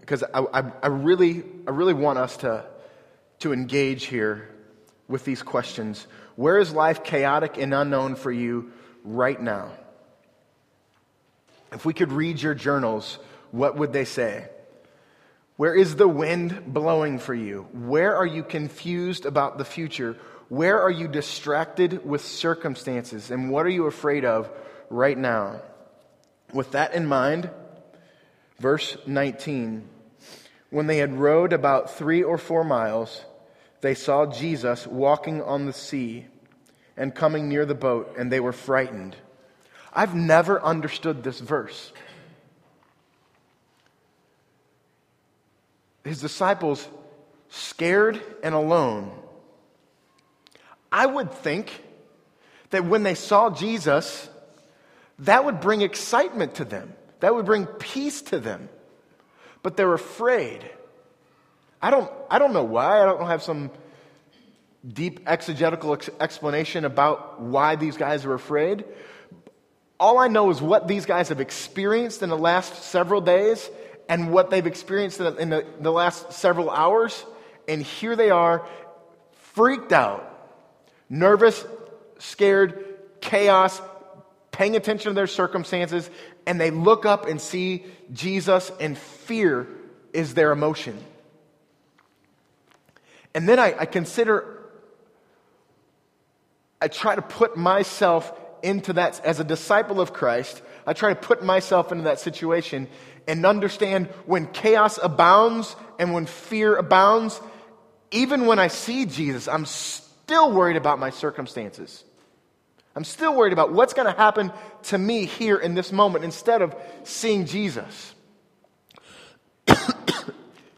because 0.00 0.22
I, 0.22 0.40
I, 0.52 0.72
I, 0.82 0.86
really, 0.88 1.44
I 1.66 1.70
really 1.70 1.94
want 1.94 2.18
us 2.18 2.36
to, 2.38 2.64
to 3.40 3.52
engage 3.52 4.04
here 4.04 4.48
with 5.08 5.24
these 5.24 5.42
questions. 5.42 6.06
Where 6.36 6.58
is 6.58 6.72
life 6.72 7.02
chaotic 7.02 7.56
and 7.56 7.74
unknown 7.74 8.14
for 8.14 8.30
you 8.30 8.72
right 9.04 9.40
now? 9.40 9.70
If 11.72 11.84
we 11.84 11.94
could 11.94 12.12
read 12.12 12.40
your 12.40 12.54
journals, 12.54 13.18
what 13.50 13.76
would 13.76 13.92
they 13.92 14.04
say? 14.04 14.48
Where 15.56 15.74
is 15.74 15.96
the 15.96 16.08
wind 16.08 16.64
blowing 16.66 17.18
for 17.18 17.34
you? 17.34 17.66
Where 17.72 18.14
are 18.16 18.26
you 18.26 18.42
confused 18.42 19.26
about 19.26 19.58
the 19.58 19.64
future? 19.64 20.16
Where 20.48 20.80
are 20.80 20.90
you 20.90 21.08
distracted 21.08 22.06
with 22.06 22.24
circumstances? 22.24 23.30
And 23.30 23.50
what 23.50 23.66
are 23.66 23.70
you 23.70 23.86
afraid 23.86 24.24
of 24.24 24.50
right 24.90 25.16
now? 25.16 25.62
With 26.52 26.72
that 26.72 26.94
in 26.94 27.06
mind, 27.06 27.50
verse 28.58 28.96
19 29.06 29.88
when 30.70 30.86
they 30.86 30.98
had 30.98 31.18
rowed 31.18 31.52
about 31.52 31.96
three 31.96 32.22
or 32.22 32.38
four 32.38 32.64
miles, 32.64 33.24
they 33.80 33.94
saw 33.94 34.26
Jesus 34.26 34.86
walking 34.86 35.40
on 35.40 35.66
the 35.66 35.72
sea 35.72 36.26
and 36.96 37.14
coming 37.14 37.48
near 37.48 37.64
the 37.64 37.74
boat, 37.74 38.14
and 38.18 38.32
they 38.32 38.40
were 38.40 38.52
frightened. 38.52 39.16
I've 39.96 40.14
never 40.14 40.62
understood 40.62 41.24
this 41.24 41.40
verse. 41.40 41.90
His 46.04 46.20
disciples 46.20 46.86
scared 47.48 48.22
and 48.42 48.54
alone. 48.54 49.10
I 50.92 51.06
would 51.06 51.32
think 51.32 51.82
that 52.70 52.84
when 52.84 53.04
they 53.04 53.14
saw 53.14 53.48
Jesus, 53.48 54.28
that 55.20 55.46
would 55.46 55.60
bring 55.60 55.80
excitement 55.80 56.56
to 56.56 56.66
them, 56.66 56.94
that 57.20 57.34
would 57.34 57.46
bring 57.46 57.64
peace 57.64 58.20
to 58.22 58.38
them. 58.38 58.68
But 59.62 59.78
they're 59.78 59.94
afraid. 59.94 60.70
I 61.80 61.90
don't, 61.90 62.10
I 62.30 62.38
don't 62.38 62.52
know 62.52 62.64
why. 62.64 63.02
I 63.02 63.06
don't 63.06 63.26
have 63.26 63.42
some 63.42 63.70
deep 64.86 65.20
exegetical 65.26 65.94
ex- 65.94 66.10
explanation 66.20 66.84
about 66.84 67.40
why 67.40 67.76
these 67.76 67.96
guys 67.96 68.26
are 68.26 68.34
afraid. 68.34 68.84
All 69.98 70.18
I 70.18 70.28
know 70.28 70.50
is 70.50 70.60
what 70.60 70.88
these 70.88 71.06
guys 71.06 71.30
have 71.30 71.40
experienced 71.40 72.22
in 72.22 72.28
the 72.28 72.36
last 72.36 72.82
several 72.82 73.20
days 73.20 73.68
and 74.08 74.30
what 74.30 74.50
they've 74.50 74.66
experienced 74.66 75.20
in 75.20 75.50
the, 75.50 75.66
the 75.80 75.90
last 75.90 76.32
several 76.32 76.70
hours. 76.70 77.24
And 77.66 77.82
here 77.82 78.14
they 78.14 78.30
are, 78.30 78.66
freaked 79.54 79.92
out, 79.92 80.22
nervous, 81.08 81.64
scared, 82.18 82.96
chaos, 83.20 83.80
paying 84.52 84.76
attention 84.76 85.10
to 85.10 85.14
their 85.14 85.26
circumstances, 85.26 86.08
and 86.46 86.60
they 86.60 86.70
look 86.70 87.04
up 87.04 87.26
and 87.26 87.40
see 87.40 87.84
Jesus, 88.12 88.70
and 88.78 88.96
fear 88.96 89.66
is 90.12 90.34
their 90.34 90.52
emotion. 90.52 90.98
And 93.34 93.48
then 93.48 93.58
I, 93.58 93.74
I 93.80 93.86
consider, 93.86 94.62
I 96.80 96.88
try 96.88 97.16
to 97.16 97.22
put 97.22 97.56
myself 97.56 98.32
into 98.66 98.94
that 98.94 99.20
as 99.24 99.38
a 99.38 99.44
disciple 99.44 100.00
of 100.00 100.12
Christ. 100.12 100.60
I 100.86 100.92
try 100.92 101.10
to 101.10 101.20
put 101.20 101.42
myself 101.44 101.92
into 101.92 102.04
that 102.04 102.18
situation 102.18 102.88
and 103.28 103.46
understand 103.46 104.06
when 104.26 104.46
chaos 104.48 104.98
abounds 105.02 105.76
and 105.98 106.12
when 106.12 106.26
fear 106.26 106.76
abounds, 106.76 107.40
even 108.10 108.46
when 108.46 108.58
I 108.58 108.68
see 108.68 109.06
Jesus, 109.06 109.48
I'm 109.48 109.66
still 109.66 110.52
worried 110.52 110.76
about 110.76 110.98
my 110.98 111.10
circumstances. 111.10 112.04
I'm 112.96 113.04
still 113.04 113.34
worried 113.34 113.52
about 113.52 113.72
what's 113.72 113.94
going 113.94 114.12
to 114.12 114.18
happen 114.18 114.52
to 114.84 114.98
me 114.98 115.26
here 115.26 115.56
in 115.56 115.74
this 115.74 115.92
moment 115.92 116.24
instead 116.24 116.62
of 116.62 116.74
seeing 117.04 117.46
Jesus. 117.46 118.14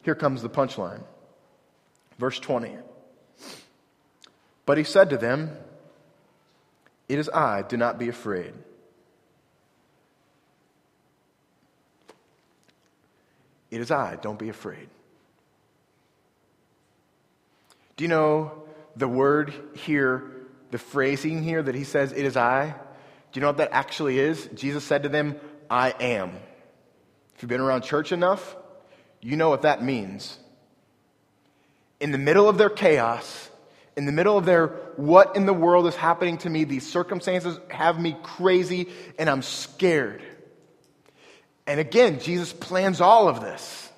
here 0.03 0.15
comes 0.15 0.43
the 0.43 0.51
punchline. 0.51 1.03
Verse 2.19 2.39
20. 2.39 2.77
But 4.67 4.77
he 4.79 4.85
said 4.85 5.11
to 5.11 5.17
them, 5.17 5.57
It 7.09 7.19
is 7.19 7.29
I, 7.29 7.63
do 7.63 7.77
not 7.77 7.99
be 7.99 8.09
afraid. 8.09 8.53
It 13.71 13.81
is 13.81 13.91
I, 13.91 14.17
don't 14.17 14.39
be 14.39 14.49
afraid. 14.49 14.89
Do 17.97 18.05
you 18.05 18.09
know 18.09 18.65
the 18.97 19.09
word 19.09 19.53
here 19.75 20.39
the 20.71 20.79
phrasing 20.79 21.43
here 21.43 21.63
that 21.63 21.75
he 21.75 21.85
says, 21.85 22.13
It 22.13 22.25
is 22.25 22.37
I, 22.37 22.75
do 23.33 23.39
you 23.39 23.41
know 23.41 23.49
what 23.49 23.59
that 23.59 23.71
actually 23.73 24.19
is? 24.19 24.49
Jesus 24.55 24.85
said 24.85 25.03
to 25.05 25.09
them, 25.09 25.37
I 25.71 25.95
am. 26.01 26.31
If 27.35 27.43
you've 27.43 27.49
been 27.49 27.61
around 27.61 27.83
church 27.83 28.13
enough, 28.13 28.57
you 29.21 29.37
know 29.37 29.49
what 29.49 29.63
that 29.63 29.83
means. 29.83 30.39
In 32.01 32.13
the 32.13 32.19
middle 32.19 32.49
of 32.49 32.59
their 32.59 32.71
chaos, 32.71 33.48
in 33.99 34.07
the 34.07 34.13
middle 34.13 34.39
of 34.39 34.45
their 34.45 34.69
what 34.95 35.35
in 35.35 35.45
the 35.45 35.53
world 35.53 35.89
is 35.89 35.97
happening 35.97 36.39
to 36.39 36.49
me, 36.49 36.63
these 36.63 36.89
circumstances 36.89 37.59
have 37.69 37.99
me 37.99 38.17
crazy 38.23 38.91
and 39.19 39.29
I'm 39.29 39.43
scared. 39.43 40.23
And 41.67 41.81
again, 41.81 42.21
Jesus 42.21 42.53
plans 42.53 43.01
all 43.01 43.29
of 43.29 43.41
this. 43.41 43.91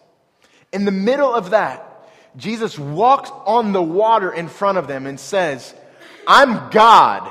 In 0.72 0.86
the 0.86 0.90
middle 0.90 1.34
of 1.34 1.50
that, 1.50 2.08
Jesus 2.34 2.78
walks 2.78 3.30
on 3.44 3.72
the 3.72 3.82
water 3.82 4.32
in 4.32 4.48
front 4.48 4.78
of 4.78 4.88
them 4.88 5.06
and 5.06 5.20
says, 5.20 5.74
I'm 6.26 6.70
God. 6.70 7.30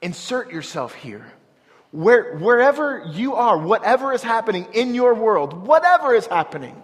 Insert 0.00 0.52
yourself 0.52 0.94
here. 0.94 1.32
Where, 1.90 2.36
wherever 2.36 3.10
you 3.12 3.34
are, 3.34 3.58
whatever 3.58 4.12
is 4.12 4.22
happening 4.22 4.68
in 4.72 4.94
your 4.94 5.14
world, 5.14 5.66
whatever 5.66 6.14
is 6.14 6.28
happening, 6.28 6.80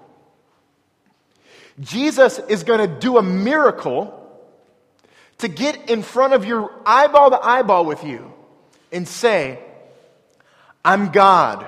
Jesus 1.81 2.39
is 2.39 2.63
going 2.65 2.81
to 2.81 2.87
do 2.87 3.19
a 3.19 3.23
miracle 3.23 4.23
to 5.39 5.49
get 5.49 5.91
in 5.91 6.03
front 6.03 6.33
of 6.33 6.45
your 6.45 6.71
eyeball 6.87 7.31
to 7.31 7.39
eyeball 7.45 7.85
with 7.85 8.05
you 8.05 8.33
and 8.91 9.07
say, 9.07 9.63
I'm 10.85 11.11
God. 11.11 11.67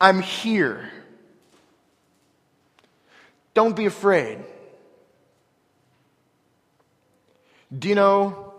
I'm 0.00 0.20
here. 0.20 0.90
Don't 3.54 3.74
be 3.74 3.86
afraid. 3.86 4.38
Do 7.76 7.88
you 7.88 7.94
know 7.94 8.52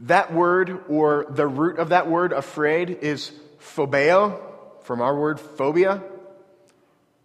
that 0.00 0.32
word 0.32 0.84
or 0.88 1.26
the 1.30 1.46
root 1.46 1.78
of 1.78 1.88
that 1.88 2.08
word, 2.08 2.32
afraid, 2.32 2.90
is 2.90 3.32
phobeo, 3.58 4.40
from 4.82 5.00
our 5.00 5.18
word 5.18 5.40
phobia? 5.40 6.02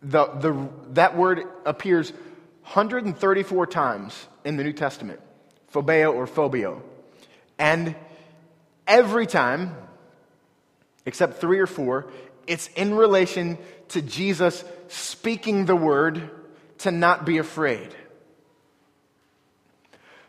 The, 0.02 0.26
the, 0.26 0.70
that 0.94 1.16
word 1.16 1.44
appears 1.66 2.12
134 2.64 3.68
times 3.68 4.28
in 4.44 4.58
the 4.58 4.64
New 4.64 4.74
Testament 4.74 5.20
phobeo 5.74 6.14
or 6.14 6.28
phobio. 6.28 6.82
And 7.58 7.96
every 8.88 9.26
time, 9.26 9.76
except 11.06 11.40
three 11.40 11.60
or 11.60 11.68
four, 11.68 12.12
it's 12.48 12.68
in 12.76 12.96
relation 12.96 13.58
to 13.90 14.02
Jesus 14.02 14.64
speaking 14.88 15.66
the 15.66 15.76
word 15.76 16.30
to 16.80 16.92
not 16.92 17.26
be 17.26 17.38
afraid. 17.38 17.96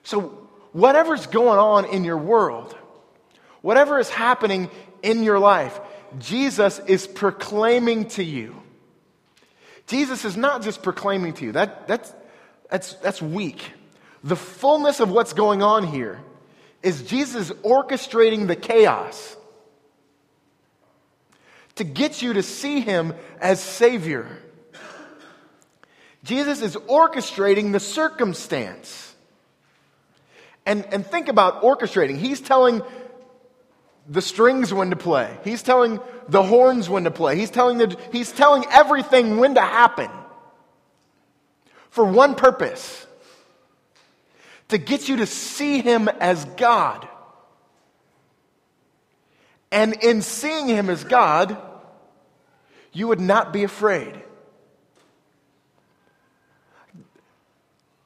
So, 0.04 0.48
whatever's 0.72 1.26
going 1.26 1.58
on 1.58 1.86
in 1.86 2.04
your 2.04 2.18
world, 2.18 2.76
whatever 3.62 3.98
is 3.98 4.10
happening 4.10 4.70
in 5.02 5.22
your 5.22 5.38
life, 5.38 5.78
Jesus 6.18 6.78
is 6.80 7.06
proclaiming 7.06 8.06
to 8.10 8.24
you. 8.24 8.61
Jesus 9.86 10.24
is 10.24 10.36
not 10.36 10.62
just 10.62 10.82
proclaiming 10.82 11.34
to 11.34 11.44
you, 11.44 11.52
that, 11.52 11.86
that's, 11.88 12.12
that's, 12.70 12.94
that's 12.94 13.20
weak. 13.20 13.72
The 14.24 14.36
fullness 14.36 15.00
of 15.00 15.10
what's 15.10 15.32
going 15.32 15.62
on 15.62 15.86
here 15.86 16.20
is 16.82 17.02
Jesus 17.02 17.50
orchestrating 17.50 18.46
the 18.46 18.56
chaos 18.56 19.36
to 21.76 21.84
get 21.84 22.22
you 22.22 22.34
to 22.34 22.42
see 22.42 22.80
him 22.80 23.14
as 23.40 23.60
Savior. 23.60 24.28
Jesus 26.24 26.62
is 26.62 26.76
orchestrating 26.76 27.72
the 27.72 27.80
circumstance. 27.80 29.14
And, 30.64 30.84
and 30.92 31.04
think 31.04 31.28
about 31.28 31.62
orchestrating. 31.62 32.16
He's 32.16 32.40
telling 32.40 32.82
the 34.08 34.22
strings 34.22 34.72
when 34.72 34.90
to 34.90 34.96
play. 34.96 35.36
He's 35.44 35.62
telling 35.62 36.00
the 36.28 36.42
horns 36.42 36.88
when 36.88 37.04
to 37.04 37.10
play. 37.10 37.36
He's 37.36 37.50
telling, 37.50 37.78
the, 37.78 37.96
he's 38.10 38.32
telling 38.32 38.64
everything 38.70 39.38
when 39.38 39.54
to 39.54 39.60
happen. 39.60 40.10
For 41.90 42.04
one 42.04 42.34
purpose 42.34 43.06
to 44.68 44.78
get 44.78 45.08
you 45.08 45.18
to 45.18 45.26
see 45.26 45.80
him 45.80 46.08
as 46.08 46.44
God. 46.56 47.06
And 49.70 49.94
in 50.02 50.22
seeing 50.22 50.68
him 50.68 50.90
as 50.90 51.04
God, 51.04 51.56
you 52.92 53.08
would 53.08 53.20
not 53.20 53.52
be 53.52 53.64
afraid. 53.64 54.20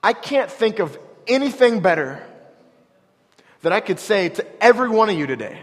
I 0.03 0.13
can't 0.13 0.51
think 0.51 0.79
of 0.79 0.97
anything 1.27 1.81
better 1.81 2.25
that 3.63 3.73
I 3.73 3.81
could 3.81 3.99
say 3.99 4.29
to 4.29 4.63
every 4.63 4.89
one 4.89 5.09
of 5.09 5.17
you 5.17 5.27
today 5.27 5.61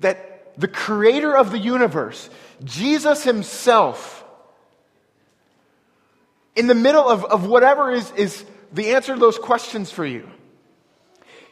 that 0.00 0.58
the 0.58 0.68
creator 0.68 1.36
of 1.36 1.50
the 1.50 1.58
universe, 1.58 2.30
Jesus 2.64 3.24
himself, 3.24 4.24
in 6.54 6.66
the 6.66 6.74
middle 6.74 7.06
of, 7.08 7.24
of 7.24 7.46
whatever 7.46 7.90
is, 7.90 8.10
is 8.12 8.44
the 8.72 8.94
answer 8.94 9.14
to 9.14 9.20
those 9.20 9.38
questions 9.38 9.90
for 9.90 10.04
you, 10.04 10.28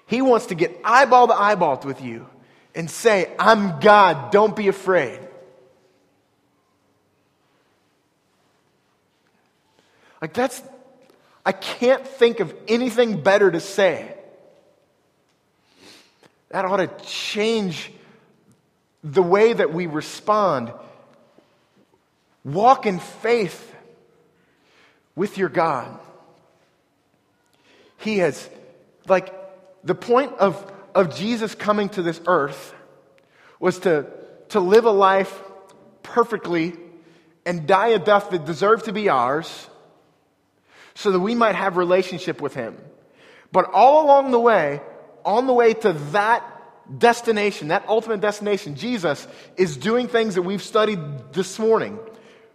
he 0.06 0.22
wants 0.22 0.46
to 0.46 0.54
get 0.54 0.78
eyeball 0.84 1.28
to 1.28 1.34
eyeball 1.34 1.80
with 1.84 2.02
you 2.02 2.26
and 2.74 2.90
say, 2.90 3.32
I'm 3.38 3.80
God, 3.80 4.32
don't 4.32 4.54
be 4.56 4.68
afraid. 4.68 5.20
Like, 10.20 10.32
that's, 10.32 10.62
I 11.44 11.52
can't 11.52 12.06
think 12.06 12.40
of 12.40 12.54
anything 12.66 13.22
better 13.22 13.50
to 13.50 13.60
say. 13.60 14.14
That 16.48 16.64
ought 16.64 16.78
to 16.78 16.90
change 17.04 17.92
the 19.04 19.22
way 19.22 19.52
that 19.52 19.72
we 19.72 19.86
respond. 19.86 20.72
Walk 22.42 22.86
in 22.86 22.98
faith 22.98 23.74
with 25.14 25.36
your 25.36 25.50
God. 25.50 26.00
He 27.98 28.18
has, 28.18 28.48
like, 29.06 29.32
the 29.84 29.94
point 29.94 30.32
of, 30.38 30.72
of 30.94 31.14
Jesus 31.14 31.54
coming 31.54 31.90
to 31.90 32.02
this 32.02 32.20
earth 32.26 32.74
was 33.60 33.78
to, 33.80 34.06
to 34.48 34.60
live 34.60 34.86
a 34.86 34.90
life 34.90 35.42
perfectly 36.02 36.74
and 37.46 37.66
die 37.66 37.88
a 37.88 37.98
death 37.98 38.30
that 38.30 38.46
deserved 38.46 38.86
to 38.86 38.92
be 38.92 39.10
ours 39.10 39.68
so 40.94 41.10
that 41.10 41.20
we 41.20 41.34
might 41.34 41.54
have 41.54 41.76
relationship 41.76 42.40
with 42.40 42.54
him. 42.54 42.76
But 43.52 43.70
all 43.72 44.06
along 44.06 44.30
the 44.30 44.40
way, 44.40 44.80
on 45.24 45.46
the 45.46 45.52
way 45.52 45.74
to 45.74 45.92
that 45.92 46.53
destination, 46.98 47.68
that 47.68 47.84
ultimate 47.88 48.20
destination, 48.20 48.76
Jesus 48.76 49.26
is 49.56 49.76
doing 49.76 50.08
things 50.08 50.34
that 50.34 50.42
we've 50.42 50.62
studied 50.62 50.98
this 51.32 51.58
morning. 51.58 51.98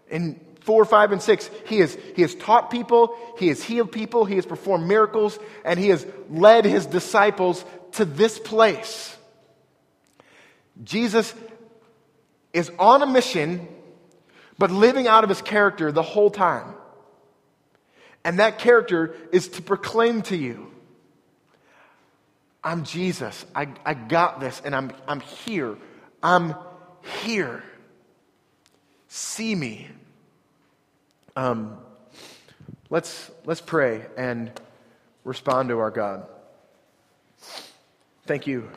In 0.10 0.40
4, 0.62 0.86
5, 0.86 1.12
and 1.14 1.22
6, 1.22 1.50
he 1.66 1.80
has, 1.80 1.98
he 2.16 2.22
has 2.22 2.36
taught 2.36 2.70
people, 2.70 3.18
he 3.38 3.48
has 3.48 3.64
healed 3.64 3.92
people, 3.92 4.26
he 4.26 4.36
has 4.36 4.46
performed 4.46 4.88
miracles, 4.88 5.40
and 5.66 5.80
he 5.80 5.90
has 5.90 6.06
led 6.30 6.66
his 6.66 6.86
disciples 6.86 7.64
to 7.94 8.06
this 8.06 8.38
place. 8.38 9.16
Jesus 10.84 11.34
is 12.54 12.72
on 12.80 13.02
a 13.02 13.08
mission, 13.08 13.68
but 14.58 14.72
living 14.72 15.08
out 15.08 15.24
of 15.24 15.30
his 15.30 15.42
character 15.42 15.92
the 15.92 16.04
whole 16.04 16.30
time. 16.30 16.74
And 18.24 18.40
that 18.40 18.60
character 18.60 19.16
is 19.32 19.48
to 19.50 19.62
proclaim 19.62 20.22
to 20.24 20.36
you 20.36 20.72
I'm 22.64 22.84
Jesus. 22.84 23.46
I, 23.56 23.70
I 23.86 23.94
got 23.94 24.40
this, 24.40 24.62
and 24.64 24.76
I'm, 24.76 24.92
I'm 25.08 25.22
here. 25.22 25.78
I'm 26.22 26.56
here. 27.24 27.64
See 29.08 29.56
me. 29.56 29.88
Um, 31.36 31.78
let's, 32.90 33.32
let's 33.46 33.62
pray 33.62 34.06
and 34.18 34.52
respond 35.24 35.70
to 35.70 35.80
our 35.80 35.92
God. 35.92 36.28
Thank 38.26 38.46
you, 38.46 38.70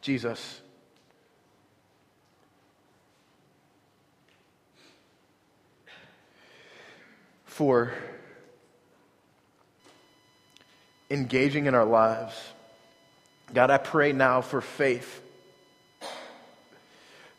Jesus. 0.00 0.60
For 7.44 7.92
engaging 11.10 11.66
in 11.66 11.74
our 11.74 11.84
lives. 11.84 12.34
God, 13.52 13.70
I 13.70 13.78
pray 13.78 14.12
now 14.12 14.42
for 14.42 14.60
faith 14.60 15.20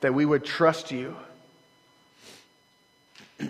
that 0.01 0.13
we 0.13 0.25
would 0.25 0.43
trust 0.43 0.91
you. 0.91 1.15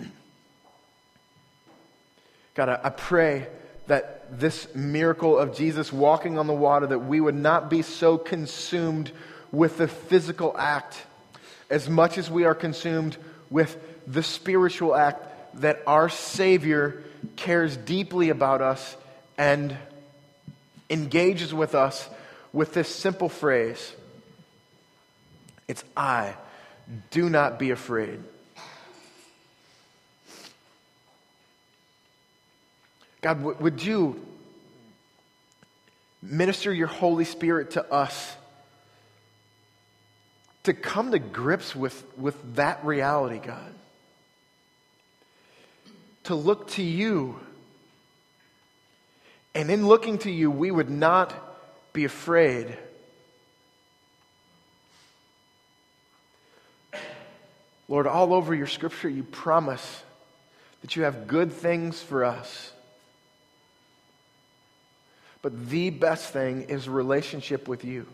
God, 2.54 2.68
I 2.68 2.90
pray 2.90 3.48
that 3.88 4.38
this 4.38 4.72
miracle 4.74 5.36
of 5.36 5.56
Jesus 5.56 5.92
walking 5.92 6.38
on 6.38 6.46
the 6.46 6.54
water, 6.54 6.86
that 6.86 7.00
we 7.00 7.20
would 7.20 7.34
not 7.34 7.68
be 7.68 7.82
so 7.82 8.16
consumed 8.16 9.10
with 9.50 9.78
the 9.78 9.88
physical 9.88 10.54
act 10.56 11.02
as 11.68 11.88
much 11.88 12.16
as 12.16 12.30
we 12.30 12.44
are 12.44 12.54
consumed 12.54 13.16
with 13.50 13.76
the 14.06 14.22
spiritual 14.22 14.94
act, 14.94 15.26
that 15.60 15.82
our 15.86 16.08
Savior 16.08 17.02
cares 17.34 17.76
deeply 17.76 18.28
about 18.28 18.60
us 18.60 18.96
and 19.36 19.76
engages 20.88 21.52
with 21.52 21.74
us 21.74 22.08
with 22.52 22.74
this 22.74 22.88
simple 22.88 23.28
phrase 23.28 23.94
It's 25.68 25.84
I. 25.96 26.34
Do 27.10 27.30
not 27.30 27.58
be 27.58 27.70
afraid. 27.70 28.22
God, 33.20 33.40
would 33.40 33.82
you 33.82 34.20
minister 36.20 36.72
your 36.72 36.88
Holy 36.88 37.24
Spirit 37.24 37.72
to 37.72 37.92
us 37.92 38.36
to 40.64 40.74
come 40.74 41.12
to 41.12 41.20
grips 41.20 41.74
with, 41.74 42.04
with 42.18 42.56
that 42.56 42.84
reality, 42.84 43.38
God? 43.38 43.72
To 46.24 46.34
look 46.34 46.68
to 46.70 46.82
you 46.82 47.38
and 49.54 49.70
in 49.70 49.86
looking 49.86 50.18
to 50.18 50.30
you, 50.30 50.50
we 50.50 50.70
would 50.70 50.90
not 50.90 51.51
be 51.92 52.04
afraid. 52.04 52.76
Lord, 57.88 58.06
all 58.06 58.32
over 58.32 58.54
your 58.54 58.66
scripture, 58.66 59.08
you 59.08 59.22
promise 59.22 60.02
that 60.80 60.96
you 60.96 61.02
have 61.02 61.26
good 61.26 61.52
things 61.52 62.00
for 62.00 62.24
us. 62.24 62.72
But 65.42 65.68
the 65.68 65.90
best 65.90 66.32
thing 66.32 66.62
is 66.62 66.88
relationship 66.88 67.68
with 67.68 67.84
you. 67.84 68.06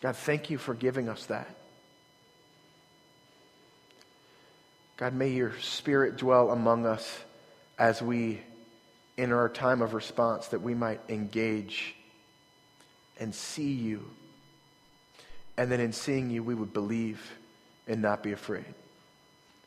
God, 0.00 0.16
thank 0.16 0.50
you 0.50 0.58
for 0.58 0.74
giving 0.74 1.08
us 1.08 1.26
that. 1.26 1.48
God, 4.96 5.12
may 5.12 5.30
your 5.30 5.52
spirit 5.60 6.16
dwell 6.16 6.50
among 6.50 6.86
us 6.86 7.18
as 7.78 8.00
we 8.00 8.40
enter 9.16 9.38
our 9.38 9.48
time 9.48 9.82
of 9.82 9.94
response, 9.94 10.48
that 10.48 10.62
we 10.62 10.74
might 10.74 11.00
engage 11.08 11.94
and 13.18 13.34
see 13.34 13.72
you. 13.72 14.04
And 15.56 15.70
then 15.70 15.80
in 15.80 15.92
seeing 15.92 16.30
you, 16.30 16.42
we 16.42 16.54
would 16.54 16.72
believe 16.72 17.20
and 17.86 18.02
not 18.02 18.22
be 18.22 18.32
afraid. 18.32 18.64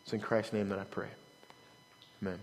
It's 0.04 0.14
in 0.14 0.20
Christ's 0.20 0.54
name 0.54 0.70
that 0.70 0.80
I 0.80 0.84
pray. 0.84 1.10
Amen. 2.22 2.40